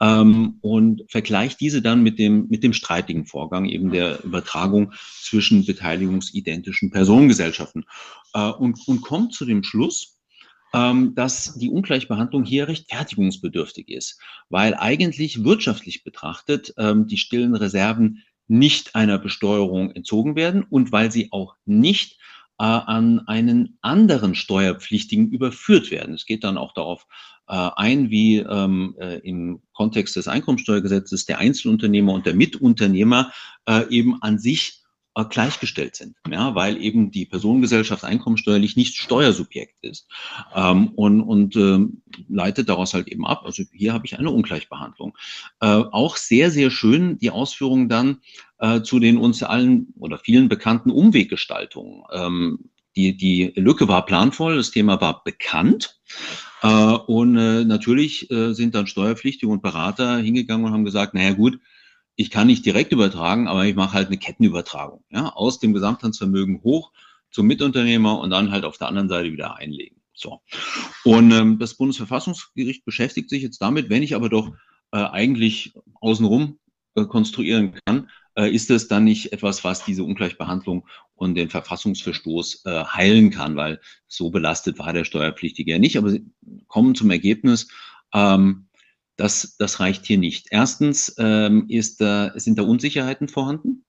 [0.00, 5.64] ähm, und vergleicht diese dann mit dem, mit dem streitigen Vorgang eben der Übertragung zwischen
[5.64, 7.84] beteiligungsidentischen Personengesellschaften
[8.34, 10.17] äh, und, und kommt zu dem Schluss,
[10.70, 18.94] dass die Ungleichbehandlung hier rechtfertigungsbedürftig ist, weil eigentlich wirtschaftlich betrachtet ähm, die stillen Reserven nicht
[18.94, 22.18] einer Besteuerung entzogen werden und weil sie auch nicht
[22.58, 26.14] äh, an einen anderen Steuerpflichtigen überführt werden.
[26.14, 27.06] Es geht dann auch darauf
[27.46, 33.32] äh, ein, wie ähm, äh, im Kontext des Einkommensteuergesetzes der Einzelunternehmer und der Mitunternehmer
[33.90, 34.77] eben an sich
[35.18, 40.06] äh, gleichgestellt sind, ja, weil eben die Personengesellschaft einkommensteuerlich nicht Steuersubjekt ist
[40.54, 43.42] ähm, und, und ähm, leitet daraus halt eben ab.
[43.44, 45.16] Also hier habe ich eine Ungleichbehandlung.
[45.60, 48.18] Äh, auch sehr, sehr schön die Ausführungen dann
[48.58, 52.04] äh, zu den uns allen oder vielen bekannten Umweggestaltungen.
[52.12, 55.98] Ähm, die, die Lücke war planvoll, das Thema war bekannt.
[56.62, 61.32] Äh, und äh, natürlich äh, sind dann Steuerpflichtige und Berater hingegangen und haben gesagt, naja
[61.32, 61.58] gut,
[62.18, 65.04] ich kann nicht direkt übertragen, aber ich mache halt eine Kettenübertragung.
[65.08, 66.90] Ja, aus dem Gesamthandsvermögen hoch
[67.30, 70.00] zum Mitunternehmer und dann halt auf der anderen Seite wieder einlegen.
[70.14, 70.40] So.
[71.04, 74.52] Und ähm, das Bundesverfassungsgericht beschäftigt sich jetzt damit, wenn ich aber doch
[74.90, 76.58] äh, eigentlich außenrum
[76.96, 82.62] äh, konstruieren kann, äh, ist es dann nicht etwas, was diese Ungleichbehandlung und den Verfassungsverstoß
[82.64, 85.96] äh, heilen kann, weil so belastet war der Steuerpflichtige ja nicht.
[85.96, 86.26] Aber sie
[86.66, 87.68] kommen zum Ergebnis,
[88.12, 88.67] ähm,
[89.18, 90.46] das, das reicht hier nicht.
[90.50, 93.84] Erstens ähm, ist, äh, sind da Unsicherheiten vorhanden.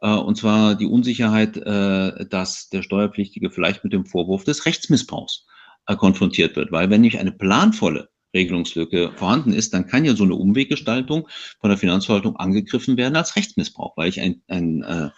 [0.00, 5.46] Äh, und zwar die Unsicherheit, äh, dass der Steuerpflichtige vielleicht mit dem Vorwurf des Rechtsmissbrauchs
[5.86, 6.72] äh, konfrontiert wird.
[6.72, 11.28] Weil wenn nicht eine planvolle Regelungslücke vorhanden ist, dann kann ja so eine Umweggestaltung
[11.60, 15.10] von der Finanzverwaltung angegriffen werden als Rechtsmissbrauch, weil ich ein, ein, äh,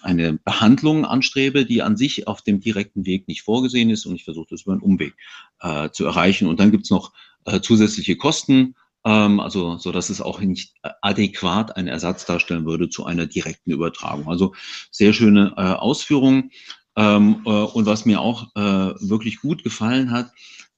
[0.00, 4.24] eine Behandlung anstrebe, die an sich auf dem direkten Weg nicht vorgesehen ist und ich
[4.24, 5.14] versuche das über einen Umweg
[5.60, 6.48] äh, zu erreichen.
[6.48, 7.12] Und dann gibt's noch
[7.44, 12.88] äh, zusätzliche Kosten, ähm, also so dass es auch nicht adäquat einen Ersatz darstellen würde
[12.88, 14.28] zu einer direkten Übertragung.
[14.28, 14.54] Also
[14.90, 16.50] sehr schöne äh, Ausführungen.
[16.96, 20.32] Ähm, äh, und was mir auch äh, wirklich gut gefallen hat,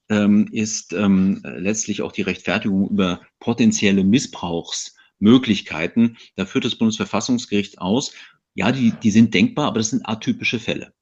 [0.09, 6.17] ähm, ist ähm, letztlich auch die Rechtfertigung über potenzielle Missbrauchsmöglichkeiten.
[6.35, 8.13] Da führt das Bundesverfassungsgericht aus,
[8.55, 10.93] ja, die, die sind denkbar, aber das sind atypische Fälle.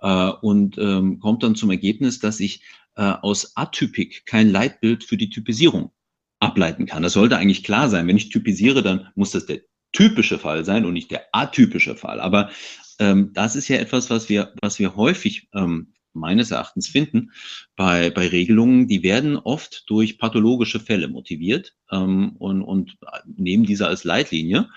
[0.00, 2.62] Äh, und ähm, kommt dann zum Ergebnis, dass ich
[2.94, 5.92] äh, aus Atypik kein Leitbild für die Typisierung
[6.42, 7.02] ableiten kann.
[7.02, 8.06] Das sollte eigentlich klar sein.
[8.08, 9.60] Wenn ich typisiere, dann muss das der
[9.92, 12.20] typische Fall sein und nicht der atypische Fall.
[12.20, 12.50] Aber
[12.98, 17.30] ähm, das ist ja etwas, was wir, was wir häufig ähm, meines Erachtens finden
[17.76, 18.88] bei, bei Regelungen.
[18.88, 24.68] Die werden oft durch pathologische Fälle motiviert ähm, und, und nehmen diese als Leitlinie.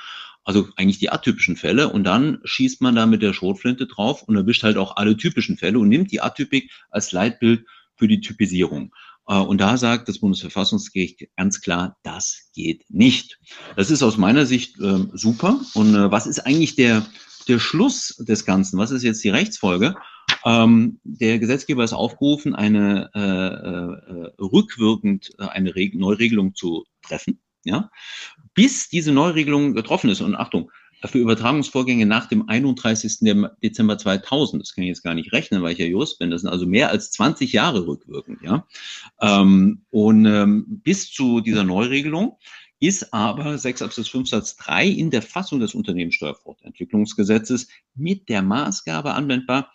[0.44, 4.36] Also eigentlich die atypischen Fälle und dann schießt man da mit der Schrotflinte drauf und
[4.36, 8.94] erwischt halt auch alle typischen Fälle und nimmt die Atypik als Leitbild für die Typisierung.
[9.28, 13.40] Äh, und da sagt das Bundesverfassungsgericht ganz klar, das geht nicht.
[13.76, 15.60] Das ist aus meiner Sicht äh, super.
[15.74, 17.06] Und äh, was ist eigentlich der,
[17.48, 18.78] der Schluss des Ganzen?
[18.78, 19.96] Was ist jetzt die Rechtsfolge?
[20.44, 27.40] Ähm, der Gesetzgeber ist aufgerufen, eine äh, äh, rückwirkend äh, eine Reg Neuregelung zu treffen,
[27.64, 27.90] ja,
[28.54, 30.22] bis diese Neuregelung getroffen ist.
[30.22, 30.72] Und Achtung,
[31.08, 33.20] für Übertragungsvorgänge nach dem 31.
[33.64, 34.62] Dezember 2000.
[34.62, 36.32] Das kann ich jetzt gar nicht rechnen, weil ich ja Jurist bin.
[36.32, 38.42] Das sind also mehr als 20 Jahre rückwirkend.
[38.42, 38.66] Ja?
[39.22, 42.38] Ähm, und ähm, bis zu dieser Neuregelung
[42.80, 49.14] ist aber 6 Absatz 5 Satz 3 in der Fassung des Unternehmenssteuerfortentwicklungsgesetzes mit der Maßgabe
[49.14, 49.72] anwendbar,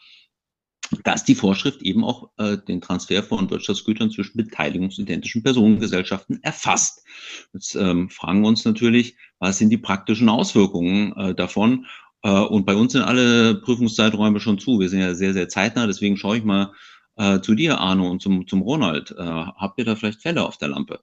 [1.05, 7.05] dass die Vorschrift eben auch äh, den Transfer von Wirtschaftsgütern zwischen beteiligungsidentischen Personengesellschaften erfasst.
[7.53, 11.87] Jetzt ähm, fragen wir uns natürlich, was sind die praktischen Auswirkungen äh, davon?
[12.22, 14.81] Äh, und bei uns sind alle Prüfungszeiträume schon zu.
[14.81, 15.87] Wir sind ja sehr, sehr zeitnah.
[15.87, 16.72] Deswegen schaue ich mal
[17.16, 19.12] äh, zu dir, Arno, und zum, zum Ronald.
[19.12, 21.00] Äh, habt ihr da vielleicht Fälle auf der Lampe?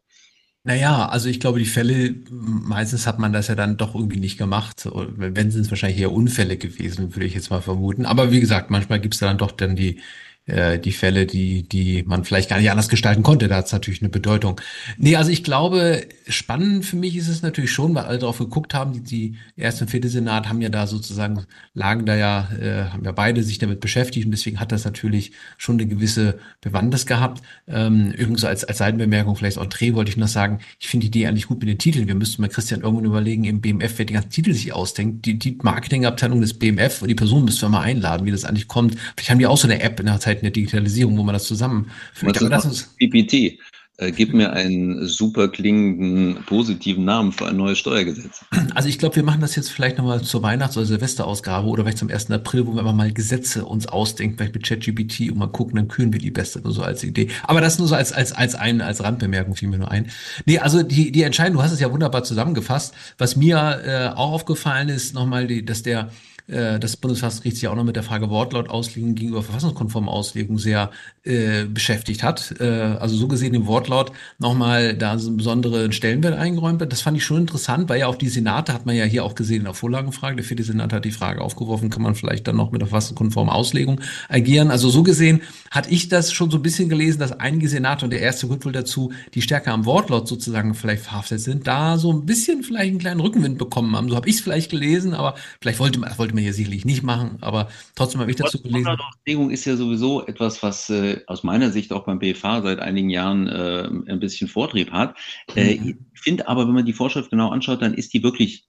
[0.68, 4.38] Naja, also ich glaube, die Fälle, meistens hat man das ja dann doch irgendwie nicht
[4.38, 4.86] gemacht.
[5.16, 8.06] Wenn sind es wahrscheinlich eher Unfälle gewesen, würde ich jetzt mal vermuten.
[8.06, 10.02] Aber wie gesagt, manchmal gibt es da dann doch dann die,
[10.48, 13.48] äh, die Fälle, die, die man vielleicht gar nicht anders gestalten konnte.
[13.48, 14.60] Da hat es natürlich eine Bedeutung.
[14.98, 18.74] Nee, also ich glaube, spannend für mich ist es natürlich schon, weil alle darauf geguckt
[18.74, 22.86] haben, die, die erste und vierte Senat haben ja da sozusagen, lagen da ja, äh,
[22.86, 27.06] haben ja beide sich damit beschäftigt und deswegen hat das natürlich schon eine gewisse Bewandtnis
[27.06, 27.44] gehabt.
[27.68, 31.28] Ähm, übrigens als, als Seitenbemerkung, vielleicht Entree wollte ich noch sagen, ich finde die Idee
[31.28, 32.08] eigentlich gut mit den Titeln.
[32.08, 35.26] Wir müssten mal Christian irgendwann überlegen, im BMF, wer die ganzen Titel sich ausdenkt.
[35.26, 38.68] Die, die Marketingabteilung des BMF und die Person müssten wir mal einladen, wie das eigentlich
[38.68, 38.96] kommt.
[39.16, 41.34] Vielleicht haben die auch so eine App in der Zeit Zeiten der Digitalisierung, wo man
[41.34, 42.42] das zusammenführt.
[42.42, 43.60] Aber das PPT.
[44.00, 48.46] Äh, gib mir einen super klingenden, positiven Namen für ein neues Steuergesetz.
[48.76, 51.98] Also ich glaube, wir machen das jetzt vielleicht nochmal zur Weihnachts- oder Silvesterausgabe oder vielleicht
[51.98, 52.30] zum 1.
[52.30, 55.88] April, wo wir einfach mal Gesetze uns ausdenken, vielleicht mit ChatGPT und mal gucken, dann
[55.88, 57.30] kühlen wir die beste, nur so als Idee.
[57.42, 60.12] Aber das nur so als, als, als ein, als Randbemerkung fiel mir nur ein.
[60.46, 62.94] Nee, also die, die Entscheidung, du hast es ja wunderbar zusammengefasst.
[63.18, 66.12] Was mir äh, auch aufgefallen ist, nochmal, die, dass der
[66.48, 70.92] äh, das Bundesverfassungsgericht sich auch noch mit der Frage Wortlautauslegung gegenüber verfassungskonformen Auslegung sehr
[71.24, 72.56] äh, beschäftigt hat.
[72.60, 76.92] Äh, also so gesehen im Wortlaut nochmal da so einen besonderen Stellenwert eingeräumt wird.
[76.92, 79.36] Das fand ich schon interessant, weil ja auch die Senate hat man ja hier auch
[79.36, 80.38] gesehen in der Vorlagenfrage.
[80.38, 83.54] Der vierte Senat hat die Frage aufgeworfen, kann man vielleicht dann noch mit der verfassungskonformen
[83.54, 84.72] Auslegung agieren.
[84.72, 88.12] Also so gesehen hatte ich das schon so ein bisschen gelesen, dass einige Senate und
[88.12, 92.26] der erste wohl dazu, die stärker am Wortlaut sozusagen vielleicht verhaftet sind, da so ein
[92.26, 94.10] bisschen vielleicht einen kleinen Rückenwind bekommen haben.
[94.10, 97.04] So habe ich es vielleicht gelesen, aber vielleicht wollte man, wollte man hier sicherlich nicht
[97.04, 98.88] machen, aber trotzdem habe ich dazu gelesen.
[98.88, 103.10] Auslegung ist ja sowieso etwas, was äh, aus meiner Sicht auch beim BFH seit einigen
[103.10, 105.18] Jahren äh, ein bisschen Vortrieb hat.
[105.56, 106.00] Äh, mhm.
[106.14, 108.66] Ich finde aber, wenn man die Vorschrift genau anschaut, dann ist die wirklich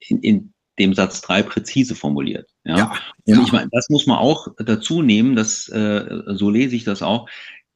[0.00, 2.48] in, in dem Satz 3 präzise formuliert.
[2.64, 2.76] Ja.
[2.76, 2.84] ja
[3.26, 3.42] und ja.
[3.42, 7.28] ich meine, das muss man auch dazu nehmen, dass, äh, so lese ich das auch,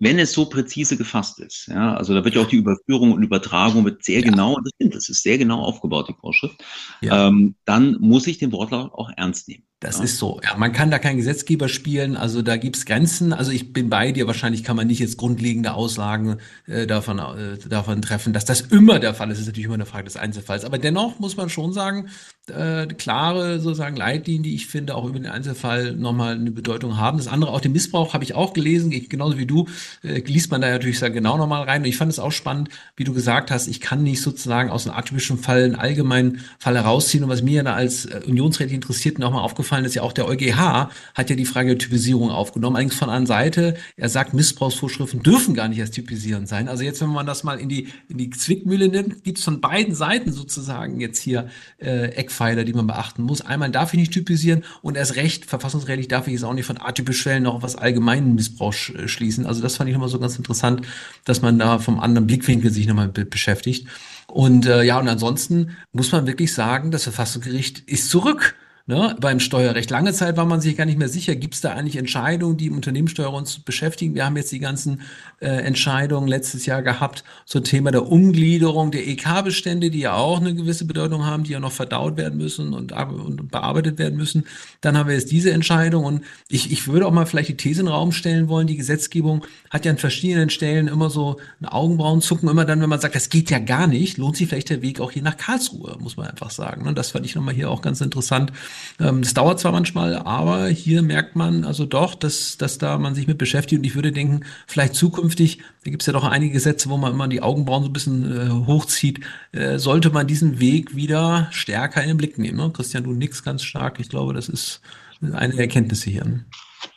[0.02, 3.22] wenn es so präzise gefasst ist, ja, also da wird ja auch die Überführung und
[3.22, 4.30] Übertragung wird sehr ja.
[4.30, 6.62] genau, das ist sehr genau aufgebaut, die Vorschrift,
[7.00, 7.28] ja.
[7.28, 9.64] ähm, dann muss ich den Wortlaut auch ernst nehmen.
[9.82, 10.04] Das ja.
[10.04, 10.40] ist so.
[10.44, 13.32] Ja, man kann da kein Gesetzgeber spielen, also da gibt's Grenzen.
[13.32, 17.58] Also ich bin bei dir, wahrscheinlich kann man nicht jetzt grundlegende Aussagen äh, davon, äh,
[17.68, 19.38] davon treffen, dass das immer der Fall ist.
[19.38, 20.64] Das ist natürlich immer eine Frage des Einzelfalls.
[20.64, 22.08] Aber dennoch muss man schon sagen,
[22.48, 27.18] äh, klare sozusagen Leitlinien, die ich finde, auch über den Einzelfall nochmal eine Bedeutung haben.
[27.18, 29.66] Das andere, auch den Missbrauch, habe ich auch gelesen, ich, genauso wie du,
[30.04, 31.82] äh, liest man da natürlich sehr genau nochmal rein.
[31.82, 34.86] Und ich fand es auch spannend, wie du gesagt hast, ich kann nicht sozusagen aus
[34.86, 37.24] einem atypischen Fall einen allgemeinen Fall herausziehen.
[37.24, 40.90] Und was mir da als äh, Unionsrätig interessiert nochmal aufgefallen ist, ja auch der EuGH
[41.14, 45.54] hat ja die Frage der Typisierung aufgenommen, allerdings von einer Seite, er sagt, Missbrauchsvorschriften dürfen
[45.54, 46.68] gar nicht als typisierend sein.
[46.68, 49.60] Also jetzt, wenn man das mal in die, in die Zwickmühle nimmt, gibt es von
[49.60, 53.40] beiden Seiten sozusagen jetzt hier äh, Eckpfeiler, die man beachten muss.
[53.40, 56.80] Einmal darf ich nicht typisieren und erst recht, verfassungsrechtlich darf ich es auch nicht von
[56.80, 59.46] atypisch Fällen noch was allgemeinen Missbrauch schließen.
[59.46, 60.86] Also das fand ich nochmal so ganz interessant,
[61.24, 63.86] dass man da vom anderen Blickwinkel sich nochmal beschäftigt.
[64.26, 68.54] Und äh, ja, und ansonsten muss man wirklich sagen, das Verfassungsgericht ist zurück.
[68.86, 69.90] Ne, beim Steuerrecht.
[69.90, 72.66] Lange Zeit war man sich gar nicht mehr sicher, gibt es da eigentlich Entscheidungen, die
[72.66, 74.16] im Unternehmenssteuer uns beschäftigen.
[74.16, 75.02] Wir haben jetzt die ganzen
[75.38, 80.52] äh, Entscheidungen letztes Jahr gehabt zum Thema der Umgliederung der EK-Bestände, die ja auch eine
[80.52, 84.46] gewisse Bedeutung haben, die ja noch verdaut werden müssen und, und bearbeitet werden müssen.
[84.80, 87.82] Dann haben wir jetzt diese Entscheidung und ich, ich würde auch mal vielleicht die These
[87.82, 91.66] in den Raum stellen wollen, die Gesetzgebung hat ja an verschiedenen Stellen immer so ein
[91.66, 94.82] Augenbrauenzucken, immer dann, wenn man sagt, das geht ja gar nicht, lohnt sich vielleicht der
[94.82, 96.88] Weg auch hier nach Karlsruhe, muss man einfach sagen.
[96.88, 98.50] Und das fand ich nochmal hier auch ganz interessant
[99.00, 103.14] ähm, es dauert zwar manchmal, aber hier merkt man also doch, dass, dass da man
[103.14, 103.80] sich mit beschäftigt.
[103.80, 107.12] Und ich würde denken, vielleicht zukünftig, da gibt es ja doch einige Gesetze, wo man
[107.12, 109.20] immer die Augenbrauen so ein bisschen äh, hochzieht,
[109.52, 112.58] äh, sollte man diesen Weg wieder stärker in den Blick nehmen.
[112.58, 112.70] Ne?
[112.72, 113.98] Christian, du nix ganz stark.
[114.00, 114.80] Ich glaube, das ist
[115.20, 116.24] eine Erkenntnisse hier.
[116.24, 116.44] Ne?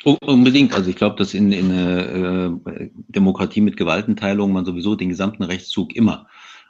[0.03, 0.73] Unbedingt.
[0.73, 5.95] Also ich glaube, dass in, in äh, Demokratie mit Gewaltenteilung man sowieso den gesamten Rechtszug
[5.95, 6.27] immer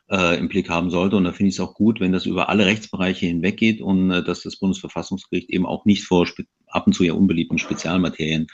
[0.09, 1.15] äh, im Blick haben sollte.
[1.15, 4.23] Und da finde ich es auch gut, wenn das über alle Rechtsbereiche hinweggeht und äh,
[4.23, 6.27] dass das Bundesverfassungsgericht eben auch nicht vor
[6.67, 8.47] ab und zu ja unbeliebten Spezialmaterien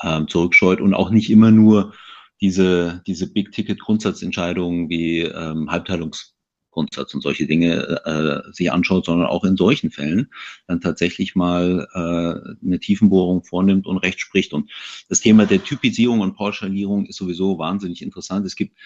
[0.00, 1.94] äh, zurückscheut und auch nicht immer nur
[2.40, 9.56] diese, diese Big-Ticket-Grundsatzentscheidungen wie ähm, Halbteilungsgrundsatz und solche Dinge äh, sich anschaut, sondern auch in
[9.56, 10.30] solchen Fällen
[10.66, 14.52] dann tatsächlich mal äh, eine Tiefenbohrung vornimmt und Recht spricht.
[14.52, 14.70] Und
[15.08, 18.44] das Thema der Typisierung und Pauschalierung ist sowieso wahnsinnig interessant.
[18.46, 18.76] Es gibt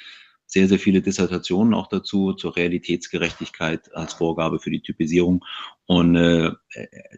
[0.49, 5.45] sehr, sehr viele Dissertationen auch dazu, zur Realitätsgerechtigkeit als Vorgabe für die Typisierung.
[5.87, 6.53] Und äh,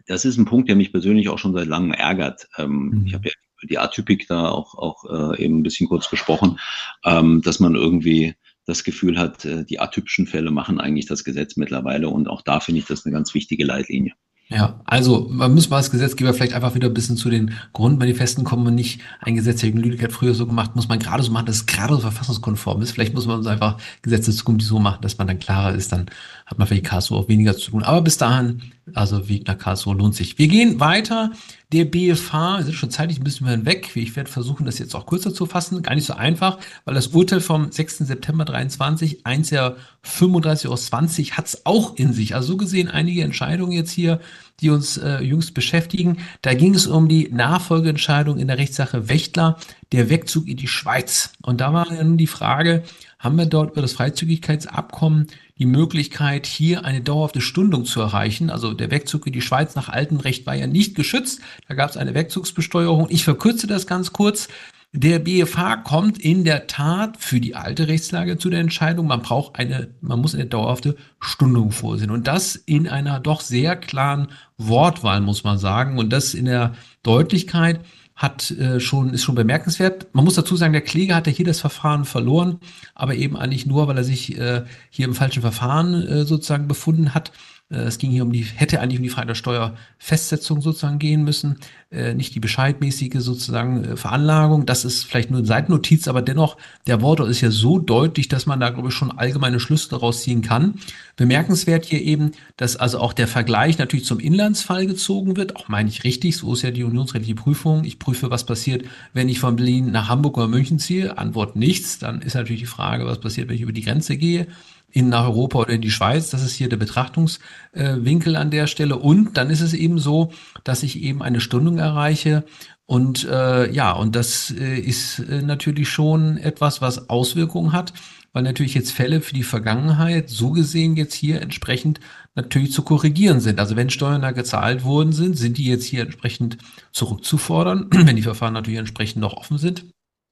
[0.05, 2.47] das ist ein Punkt, der mich persönlich auch schon seit langem ärgert.
[2.57, 3.03] Ähm, mhm.
[3.07, 3.33] Ich habe ja
[3.69, 6.59] die Atypik da auch, auch äh, eben ein bisschen kurz besprochen,
[7.05, 11.55] ähm, dass man irgendwie das Gefühl hat, äh, die atypischen Fälle machen eigentlich das Gesetz
[11.55, 14.13] mittlerweile und auch da finde ich das eine ganz wichtige Leitlinie.
[14.53, 18.43] Ja, also man muss mal als Gesetzgeber vielleicht einfach wieder ein bisschen zu den Grundmanifesten
[18.43, 21.31] kommen und nicht ein Gesetz, der Lüdecke hat früher so gemacht, muss man gerade so
[21.31, 22.91] machen, dass es gerade so verfassungskonform ist.
[22.91, 26.07] Vielleicht muss man uns einfach Gesetze zukünftig so machen, dass man dann klarer ist, dann
[26.45, 27.83] hat man vielleicht Karlsruhe auch weniger zu tun.
[27.83, 28.61] Aber bis dahin,
[28.93, 30.37] also Weg nach Karlsruhe lohnt sich.
[30.37, 31.31] Wir gehen weiter.
[31.71, 33.95] Der BFH, wir sind schon zeitlich ein bisschen hinweg.
[33.95, 35.81] Ich werde versuchen, das jetzt auch kürzer zu fassen.
[35.81, 37.99] Gar nicht so einfach, weil das Urteil vom 6.
[37.99, 42.35] September 23, 1 Jahr 35 aus 20, hat es auch in sich.
[42.35, 44.19] Also so gesehen einige Entscheidungen jetzt hier,
[44.59, 46.17] die uns äh, jüngst beschäftigen.
[46.41, 49.57] Da ging es um die Nachfolgeentscheidung in der Rechtssache Wächtler,
[49.93, 51.31] der Wegzug in die Schweiz.
[51.41, 52.83] Und da war dann die Frage,
[53.17, 55.27] haben wir dort über das Freizügigkeitsabkommen
[55.61, 58.49] die Möglichkeit, hier eine dauerhafte Stundung zu erreichen.
[58.49, 61.39] Also der Wegzug in die Schweiz nach altem Recht war ja nicht geschützt.
[61.67, 63.05] Da gab es eine Wegzugsbesteuerung.
[63.11, 64.47] Ich verkürze das ganz kurz.
[64.91, 69.59] Der BFH kommt in der Tat für die alte Rechtslage zu der Entscheidung, man braucht
[69.59, 72.09] eine, man muss eine dauerhafte Stundung vorsehen.
[72.09, 75.99] Und das in einer doch sehr klaren Wortwahl, muss man sagen.
[75.99, 77.81] Und das in der Deutlichkeit,
[78.21, 80.07] hat äh, schon, ist schon bemerkenswert.
[80.13, 82.59] Man muss dazu sagen, der Kläger hatte hier das Verfahren verloren,
[82.93, 87.15] aber eben eigentlich nur, weil er sich äh, hier im falschen Verfahren äh, sozusagen befunden
[87.15, 87.31] hat.
[87.71, 91.23] Äh, es ging hier um die, hätte eigentlich um die Frage der Steuerfestsetzung sozusagen gehen
[91.23, 91.57] müssen,
[91.91, 94.65] äh, nicht die bescheidmäßige sozusagen äh, Veranlagung.
[94.65, 96.57] Das ist vielleicht nur eine Seitennotiz, aber dennoch,
[96.87, 100.21] der Wortlaut ist ja so deutlich, dass man da, glaube ich, schon allgemeine Schlüsse daraus
[100.21, 100.75] ziehen kann.
[101.15, 105.55] Bemerkenswert hier eben, dass also auch der Vergleich natürlich zum Inlandsfall gezogen wird.
[105.55, 107.83] Auch meine ich richtig, so ist ja die unionsrechtliche Prüfung.
[107.83, 111.17] Ich prüfe, was passiert, wenn ich von Berlin nach Hamburg oder München ziehe.
[111.17, 111.99] Antwort nichts.
[111.99, 114.47] Dann ist natürlich die Frage, was passiert, wenn ich über die Grenze gehe
[114.91, 116.29] in nach Europa oder in die Schweiz.
[116.29, 118.97] Das ist hier der Betrachtungswinkel an der Stelle.
[118.97, 120.31] Und dann ist es eben so,
[120.63, 122.43] dass ich eben eine Stundung erreiche.
[122.85, 127.93] Und äh, ja, und das äh, ist äh, natürlich schon etwas, was Auswirkungen hat,
[128.33, 132.01] weil natürlich jetzt Fälle für die Vergangenheit so gesehen jetzt hier entsprechend
[132.35, 133.59] natürlich zu korrigieren sind.
[133.59, 136.57] Also wenn Steuern da gezahlt worden sind, sind die jetzt hier entsprechend
[136.91, 139.85] zurückzufordern, wenn die Verfahren natürlich entsprechend noch offen sind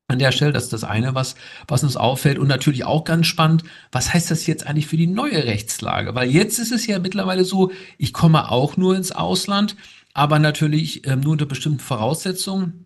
[0.09, 0.51] an der Stelle.
[0.51, 1.35] Das ist das eine, was,
[1.67, 2.37] was uns auffällt.
[2.37, 6.15] Und natürlich auch ganz spannend, was heißt das jetzt eigentlich für die neue Rechtslage?
[6.15, 9.75] Weil jetzt ist es ja mittlerweile so, ich komme auch nur ins Ausland,
[10.13, 12.85] aber natürlich ähm, nur unter bestimmten Voraussetzungen.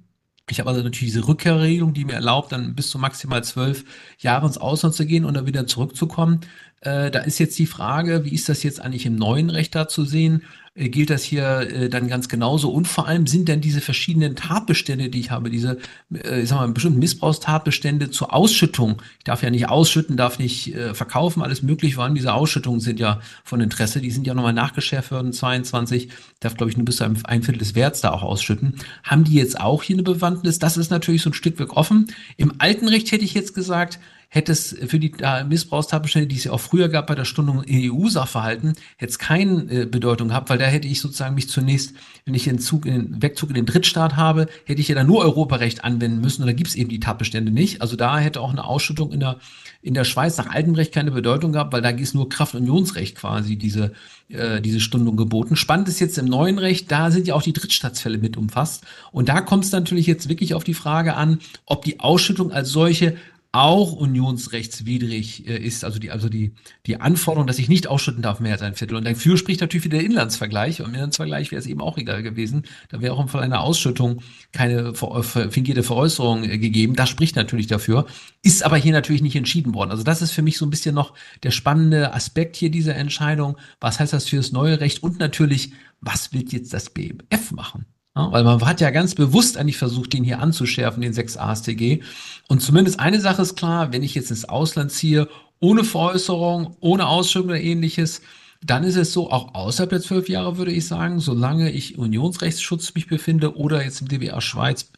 [0.49, 3.85] Ich habe also natürlich diese Rückkehrregelung, die mir erlaubt, dann bis zu maximal zwölf
[4.19, 6.41] Jahre ins Ausland zu gehen und dann wieder zurückzukommen.
[6.81, 9.87] Äh, da ist jetzt die Frage, wie ist das jetzt eigentlich im neuen Recht da
[9.87, 10.43] zu sehen?
[10.75, 12.71] Äh, gilt das hier äh, dann ganz genauso?
[12.71, 15.77] Und vor allem sind denn diese verschiedenen Tatbestände, die ich habe, diese,
[16.13, 19.01] äh, ich sag mal, bestimmten Missbrauchstatbestände zur Ausschüttung.
[19.19, 22.15] Ich darf ja nicht ausschütten, darf nicht äh, verkaufen, alles möglich waren.
[22.15, 24.01] Diese Ausschüttungen sind ja von Interesse.
[24.01, 26.09] Die sind ja nochmal nachgeschärft worden, 22.
[26.39, 28.75] Darf, glaube ich, nur bis zu einem ein Viertel des Werts da auch ausschütten.
[29.03, 30.57] Haben die jetzt auch hier eine Bewandtnis?
[30.59, 32.07] Das ist natürlich so ein Stück weg offen.
[32.37, 33.99] Im alten Recht hätte ich jetzt gesagt,
[34.33, 37.61] hätte es für die äh, Missbrauchstatbestände, die es ja auch früher gab bei der Stundung
[37.61, 41.93] in EU-Sachverhalten, hätte es keine äh, Bedeutung gehabt, weil da hätte ich sozusagen mich zunächst,
[42.25, 45.19] wenn ich den, Zug, den Wegzug in den Drittstaat habe, hätte ich ja dann nur
[45.19, 47.81] Europarecht anwenden müssen und da gibt es eben die Tatbestände nicht.
[47.83, 49.37] Also da hätte auch eine Ausschüttung in der,
[49.83, 53.55] in der Schweiz nach altem Recht keine Bedeutung gehabt, weil da ist nur Kraftunionsrecht quasi
[53.55, 53.91] diese,
[54.29, 55.55] äh, diese Stundung geboten.
[55.55, 58.83] Spannend ist jetzt im neuen Recht, da sind ja auch die Drittstaatsfälle mit umfasst.
[59.11, 62.69] Und da kommt es natürlich jetzt wirklich auf die Frage an, ob die Ausschüttung als
[62.69, 63.15] solche
[63.53, 66.55] auch unionsrechtswidrig äh, ist, also die, also die,
[66.87, 68.95] die Anforderung, dass ich nicht ausschütten darf mehr als ein Viertel.
[68.95, 70.81] Und dafür spricht natürlich wieder der Inlandsvergleich.
[70.81, 72.63] Und im Inlandsvergleich wäre es eben auch egal gewesen.
[72.89, 76.95] Da wäre auch im Fall einer Ausschüttung keine fingierte Veräußerung äh, gegeben.
[76.95, 78.07] Das spricht natürlich dafür.
[78.41, 79.91] Ist aber hier natürlich nicht entschieden worden.
[79.91, 81.13] Also das ist für mich so ein bisschen noch
[81.43, 83.57] der spannende Aspekt hier dieser Entscheidung.
[83.79, 85.03] Was heißt das für das neue Recht?
[85.03, 87.85] Und natürlich, was wird jetzt das BMF machen?
[88.15, 92.03] Ja, weil man hat ja ganz bewusst eigentlich versucht, den hier anzuschärfen, den 6 AStG.
[92.47, 95.27] Und zumindest eine Sache ist klar, wenn ich jetzt ins Ausland ziehe,
[95.59, 98.21] ohne Veräußerung, ohne Ausschüttung oder ähnliches,
[98.63, 102.93] dann ist es so, auch außerhalb der zwölf Jahre würde ich sagen, solange ich Unionsrechtsschutz
[102.93, 104.91] mich befinde oder jetzt im DWA Schweiz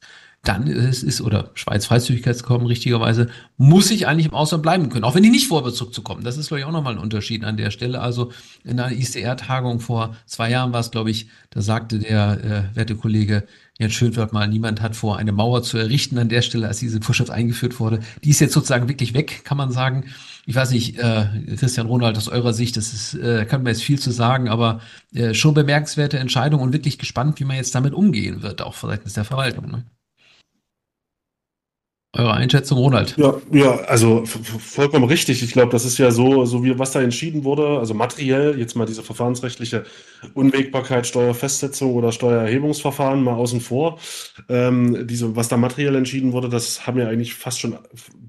[0.47, 3.27] dann ist es, oder Schweiz Freizügigkeitskommen richtigerweise,
[3.57, 6.23] muss ich eigentlich im Ausland bleiben können, auch wenn ich nicht vorhabe, zurückzukommen.
[6.23, 7.99] Das ist, glaube ich, auch nochmal ein Unterschied an der Stelle.
[7.99, 8.31] Also
[8.63, 12.95] in einer ICR-Tagung vor zwei Jahren war es, glaube ich, da sagte der äh, werte
[12.95, 13.43] Kollege
[13.77, 17.01] Jens Schönwert mal, niemand hat vor, eine Mauer zu errichten an der Stelle, als diese
[17.01, 17.99] Vorschrift eingeführt wurde.
[18.23, 20.05] Die ist jetzt sozusagen wirklich weg, kann man sagen.
[20.45, 21.25] Ich weiß nicht, äh,
[21.57, 24.79] Christian Ronald, aus eurer Sicht, das ist, äh, kann man jetzt viel zu sagen, aber
[25.13, 29.13] äh, schon bemerkenswerte Entscheidung und wirklich gespannt, wie man jetzt damit umgehen wird, auch seitens
[29.13, 29.69] der Verwaltung.
[29.69, 29.83] Ne?
[32.17, 33.17] Eure Einschätzung, Ronald?
[33.17, 35.43] Ja, ja, also vollkommen richtig.
[35.43, 38.73] Ich glaube, das ist ja so, so wie was da entschieden wurde, also materiell, jetzt
[38.75, 39.83] mal diese verfahrensrechtliche
[40.33, 43.99] Unwägbarkeit, Steuerfestsetzung oder Steuererhebungsverfahren mal außen vor.
[44.47, 47.75] Ähm, diese, was da materiell entschieden wurde, das haben ja eigentlich fast schon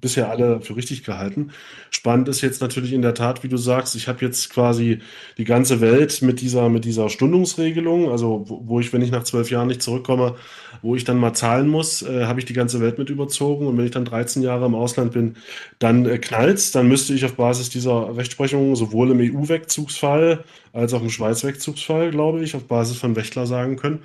[0.00, 1.52] bisher alle für richtig gehalten.
[1.90, 4.98] Spannend ist jetzt natürlich in der Tat, wie du sagst, ich habe jetzt quasi
[5.38, 9.22] die ganze Welt mit dieser, mit dieser Stundungsregelung, also wo, wo ich, wenn ich nach
[9.22, 10.34] zwölf Jahren nicht zurückkomme,
[10.82, 13.66] wo ich dann mal zahlen muss, äh, habe ich die ganze Welt mit überzogen.
[13.66, 15.36] Und wenn ich dann 13 Jahre im Ausland bin,
[15.78, 16.72] dann äh, knallt's.
[16.72, 22.42] Dann müsste ich auf Basis dieser Rechtsprechung sowohl im EU-Wegzugsfall als auch im Schweiz-Wegzugsfall, glaube
[22.42, 24.00] ich, auf Basis von Wächtler sagen können,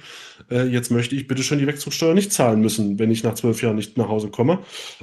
[0.49, 3.61] äh, jetzt möchte ich bitte schon die Wegzugsteuer nicht zahlen müssen, wenn ich nach zwölf
[3.61, 4.59] Jahren nicht nach Hause komme.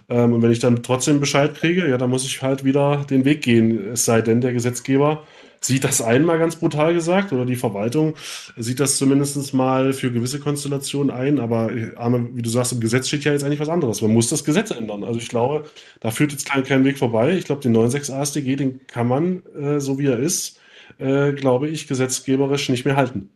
[0.08, 3.24] Ähm, und wenn ich dann trotzdem Bescheid kriege, ja, dann muss ich halt wieder den
[3.24, 3.92] Weg gehen.
[3.92, 5.24] Es sei denn, der Gesetzgeber
[5.60, 8.14] sieht das einmal ganz brutal gesagt oder die Verwaltung
[8.56, 11.38] sieht das zumindest mal für gewisse Konstellationen ein.
[11.38, 14.02] Aber Arne, wie du sagst, im Gesetz steht ja jetzt eigentlich was anderes.
[14.02, 15.04] Man muss das Gesetz ändern.
[15.04, 15.64] Also ich glaube,
[16.00, 17.36] da führt jetzt kein, kein Weg vorbei.
[17.36, 20.60] Ich glaube, den 9.6 AStG, den kann man, äh, so wie er ist,
[20.98, 23.30] äh, glaube ich, gesetzgeberisch nicht mehr halten.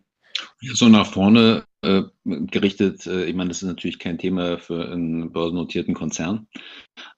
[0.60, 5.32] So nach vorne äh, gerichtet, äh, ich meine, das ist natürlich kein Thema für einen
[5.32, 6.46] börsennotierten Konzern,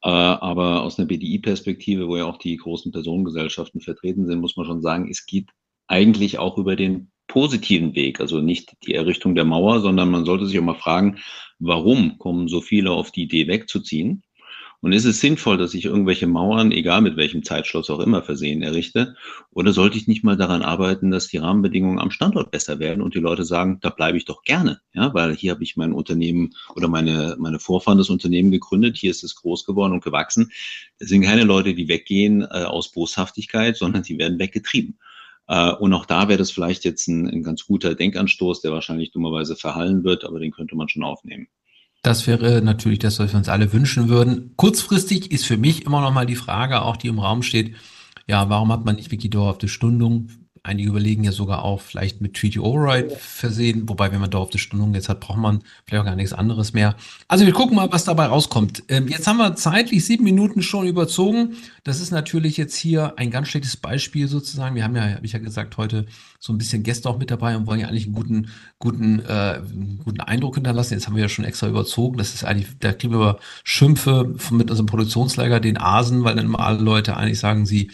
[0.02, 4.66] äh, aber aus einer BDI-Perspektive, wo ja auch die großen Personengesellschaften vertreten sind, muss man
[4.66, 5.50] schon sagen, es geht
[5.86, 10.46] eigentlich auch über den positiven Weg, also nicht die Errichtung der Mauer, sondern man sollte
[10.46, 11.18] sich auch mal fragen,
[11.58, 14.22] warum kommen so viele auf die Idee wegzuziehen?
[14.84, 18.60] Und ist es sinnvoll, dass ich irgendwelche Mauern, egal mit welchem Zeitschloss auch immer versehen,
[18.60, 19.16] errichte?
[19.50, 23.14] Oder sollte ich nicht mal daran arbeiten, dass die Rahmenbedingungen am Standort besser werden und
[23.14, 26.50] die Leute sagen, da bleibe ich doch gerne, ja, weil hier habe ich mein Unternehmen
[26.76, 30.52] oder meine, meine Vorfahren das Unternehmen gegründet, hier ist es groß geworden und gewachsen.
[30.98, 34.98] Es sind keine Leute, die weggehen äh, aus Boshaftigkeit, sondern die werden weggetrieben.
[35.46, 39.12] Äh, und auch da wäre das vielleicht jetzt ein, ein ganz guter Denkanstoß, der wahrscheinlich
[39.12, 41.48] dummerweise verhallen wird, aber den könnte man schon aufnehmen.
[42.04, 44.52] Das wäre natürlich das, was wir uns alle wünschen würden.
[44.56, 47.76] Kurzfristig ist für mich immer noch mal die Frage, auch die im Raum steht,
[48.26, 50.28] ja, warum hat man nicht wirklich dauerhafte Stundung?
[50.66, 54.48] Einige überlegen ja sogar auch vielleicht mit Treaty Override versehen, wobei wenn man da auf
[54.48, 56.96] die Stundung jetzt hat, braucht man vielleicht auch gar nichts anderes mehr.
[57.28, 58.82] Also wir gucken mal, was dabei rauskommt.
[58.88, 61.56] Ähm, jetzt haben wir zeitlich sieben Minuten schon überzogen.
[61.82, 64.74] Das ist natürlich jetzt hier ein ganz schlechtes Beispiel sozusagen.
[64.74, 66.06] Wir haben ja, habe ich ja gesagt, heute
[66.38, 68.48] so ein bisschen Gäste auch mit dabei und wollen ja eigentlich einen guten,
[68.78, 69.60] guten, äh,
[70.02, 70.94] guten Eindruck hinterlassen.
[70.94, 72.16] Jetzt haben wir ja schon extra überzogen.
[72.16, 76.60] Das ist eigentlich, da kriegen wir Schimpfe mit unserem Produktionsleiter, den Asen, weil dann immer
[76.60, 77.90] alle Leute eigentlich sagen, sie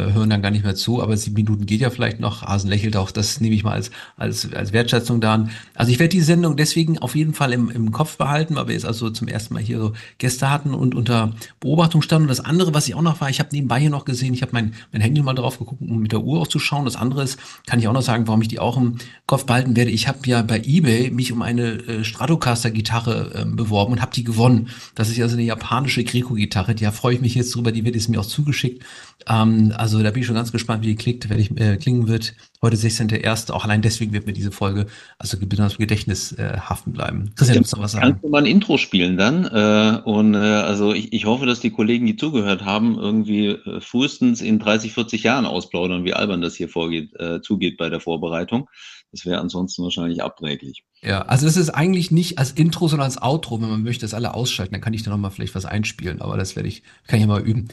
[0.00, 2.42] hören dann gar nicht mehr zu, aber sieben Minuten geht ja vielleicht noch.
[2.42, 5.50] Hasen lächelt auch, das nehme ich mal als, als, als Wertschätzung da an.
[5.74, 8.74] Also ich werde die Sendung deswegen auf jeden Fall im, im Kopf behalten, weil wir
[8.74, 12.24] jetzt also zum ersten Mal hier so Gäste hatten und unter Beobachtung standen.
[12.24, 14.42] Und das andere, was ich auch noch war, ich habe nebenbei hier noch gesehen, ich
[14.42, 16.84] habe mein, mein Handy mal drauf geguckt, um mit der Uhr auch zu schauen.
[16.84, 19.76] Das andere ist, kann ich auch noch sagen, warum ich die auch im Kopf behalten
[19.76, 19.90] werde.
[19.90, 24.24] Ich habe ja bei eBay mich um eine äh, Stratocaster-Gitarre äh, beworben und habe die
[24.24, 24.68] gewonnen.
[24.94, 27.94] Das ist ja so eine japanische Greco-Gitarre, da freue ich mich jetzt drüber, die wird
[27.94, 28.84] jetzt mir auch zugeschickt.
[29.28, 32.06] Ähm, also da bin ich schon ganz gespannt, wie die klickt, wenn ich, äh, klingen
[32.06, 32.34] wird.
[32.62, 33.50] Heute 16.01.
[33.50, 34.86] Auch allein deswegen wird mir diese Folge
[35.18, 37.32] also besonders im Gedächtnis äh, haften bleiben.
[37.34, 38.04] Christian, ja, du noch was sagen?
[38.04, 39.44] Kannst du mal ein Intro spielen dann?
[39.44, 43.80] Äh, und äh, also ich, ich hoffe, dass die Kollegen, die zugehört haben, irgendwie äh,
[43.80, 47.98] frühestens in 30, 40 Jahren ausplaudern, wie albern das hier vorgeht, äh, zugeht bei der
[47.98, 48.68] Vorbereitung.
[49.10, 50.84] Das wäre ansonsten wahrscheinlich abträglich.
[51.02, 53.60] Ja, also es ist eigentlich nicht als Intro, sondern als Outro.
[53.60, 56.20] Wenn man möchte, das alle ausschalten, dann kann ich da nochmal vielleicht was einspielen.
[56.20, 57.66] Aber das werde ich, kann ich ja mal üben.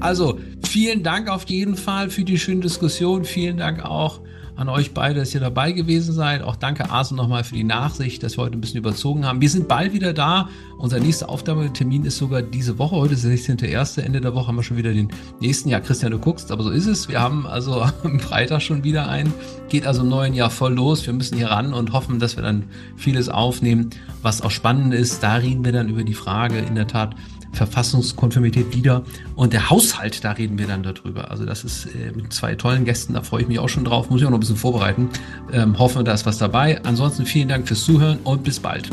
[0.00, 3.24] Also vielen Dank auf jeden Fall für die schöne Diskussion.
[3.24, 4.20] Vielen Dank auch
[4.56, 6.42] an euch beide, dass ihr dabei gewesen seid.
[6.42, 9.40] Auch danke Asen nochmal für die Nachsicht, dass wir heute ein bisschen überzogen haben.
[9.40, 10.48] Wir sind bald wieder da.
[10.78, 12.96] Unser nächster Aufnahmetermin ist sogar diese Woche.
[12.96, 14.00] Heute ist der 16.1.
[14.00, 15.08] Ende der Woche haben wir schon wieder den
[15.40, 15.68] nächsten.
[15.68, 17.08] Ja, Christian, du guckst, aber so ist es.
[17.08, 19.32] Wir haben also am Freitag schon wieder einen.
[19.68, 21.06] Geht also im neuen Jahr voll los.
[21.06, 22.64] Wir müssen hier ran und hoffen, dass wir dann
[22.96, 23.90] vieles aufnehmen,
[24.22, 25.22] was auch spannend ist.
[25.22, 27.14] Da reden wir dann über die Frage in der Tat,
[27.56, 29.02] Verfassungskonformität wieder.
[29.34, 31.30] Und der Haushalt, da reden wir dann darüber.
[31.30, 34.10] Also das ist äh, mit zwei tollen Gästen, da freue ich mich auch schon drauf,
[34.10, 35.08] muss ich auch noch ein bisschen vorbereiten.
[35.52, 36.82] Ähm, hoffen, da ist was dabei.
[36.84, 38.90] Ansonsten vielen Dank fürs Zuhören und bis bald.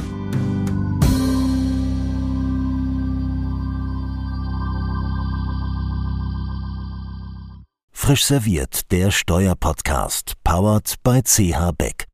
[7.91, 12.12] Frisch serviert, der Steuerpodcast, powered by CH Beck.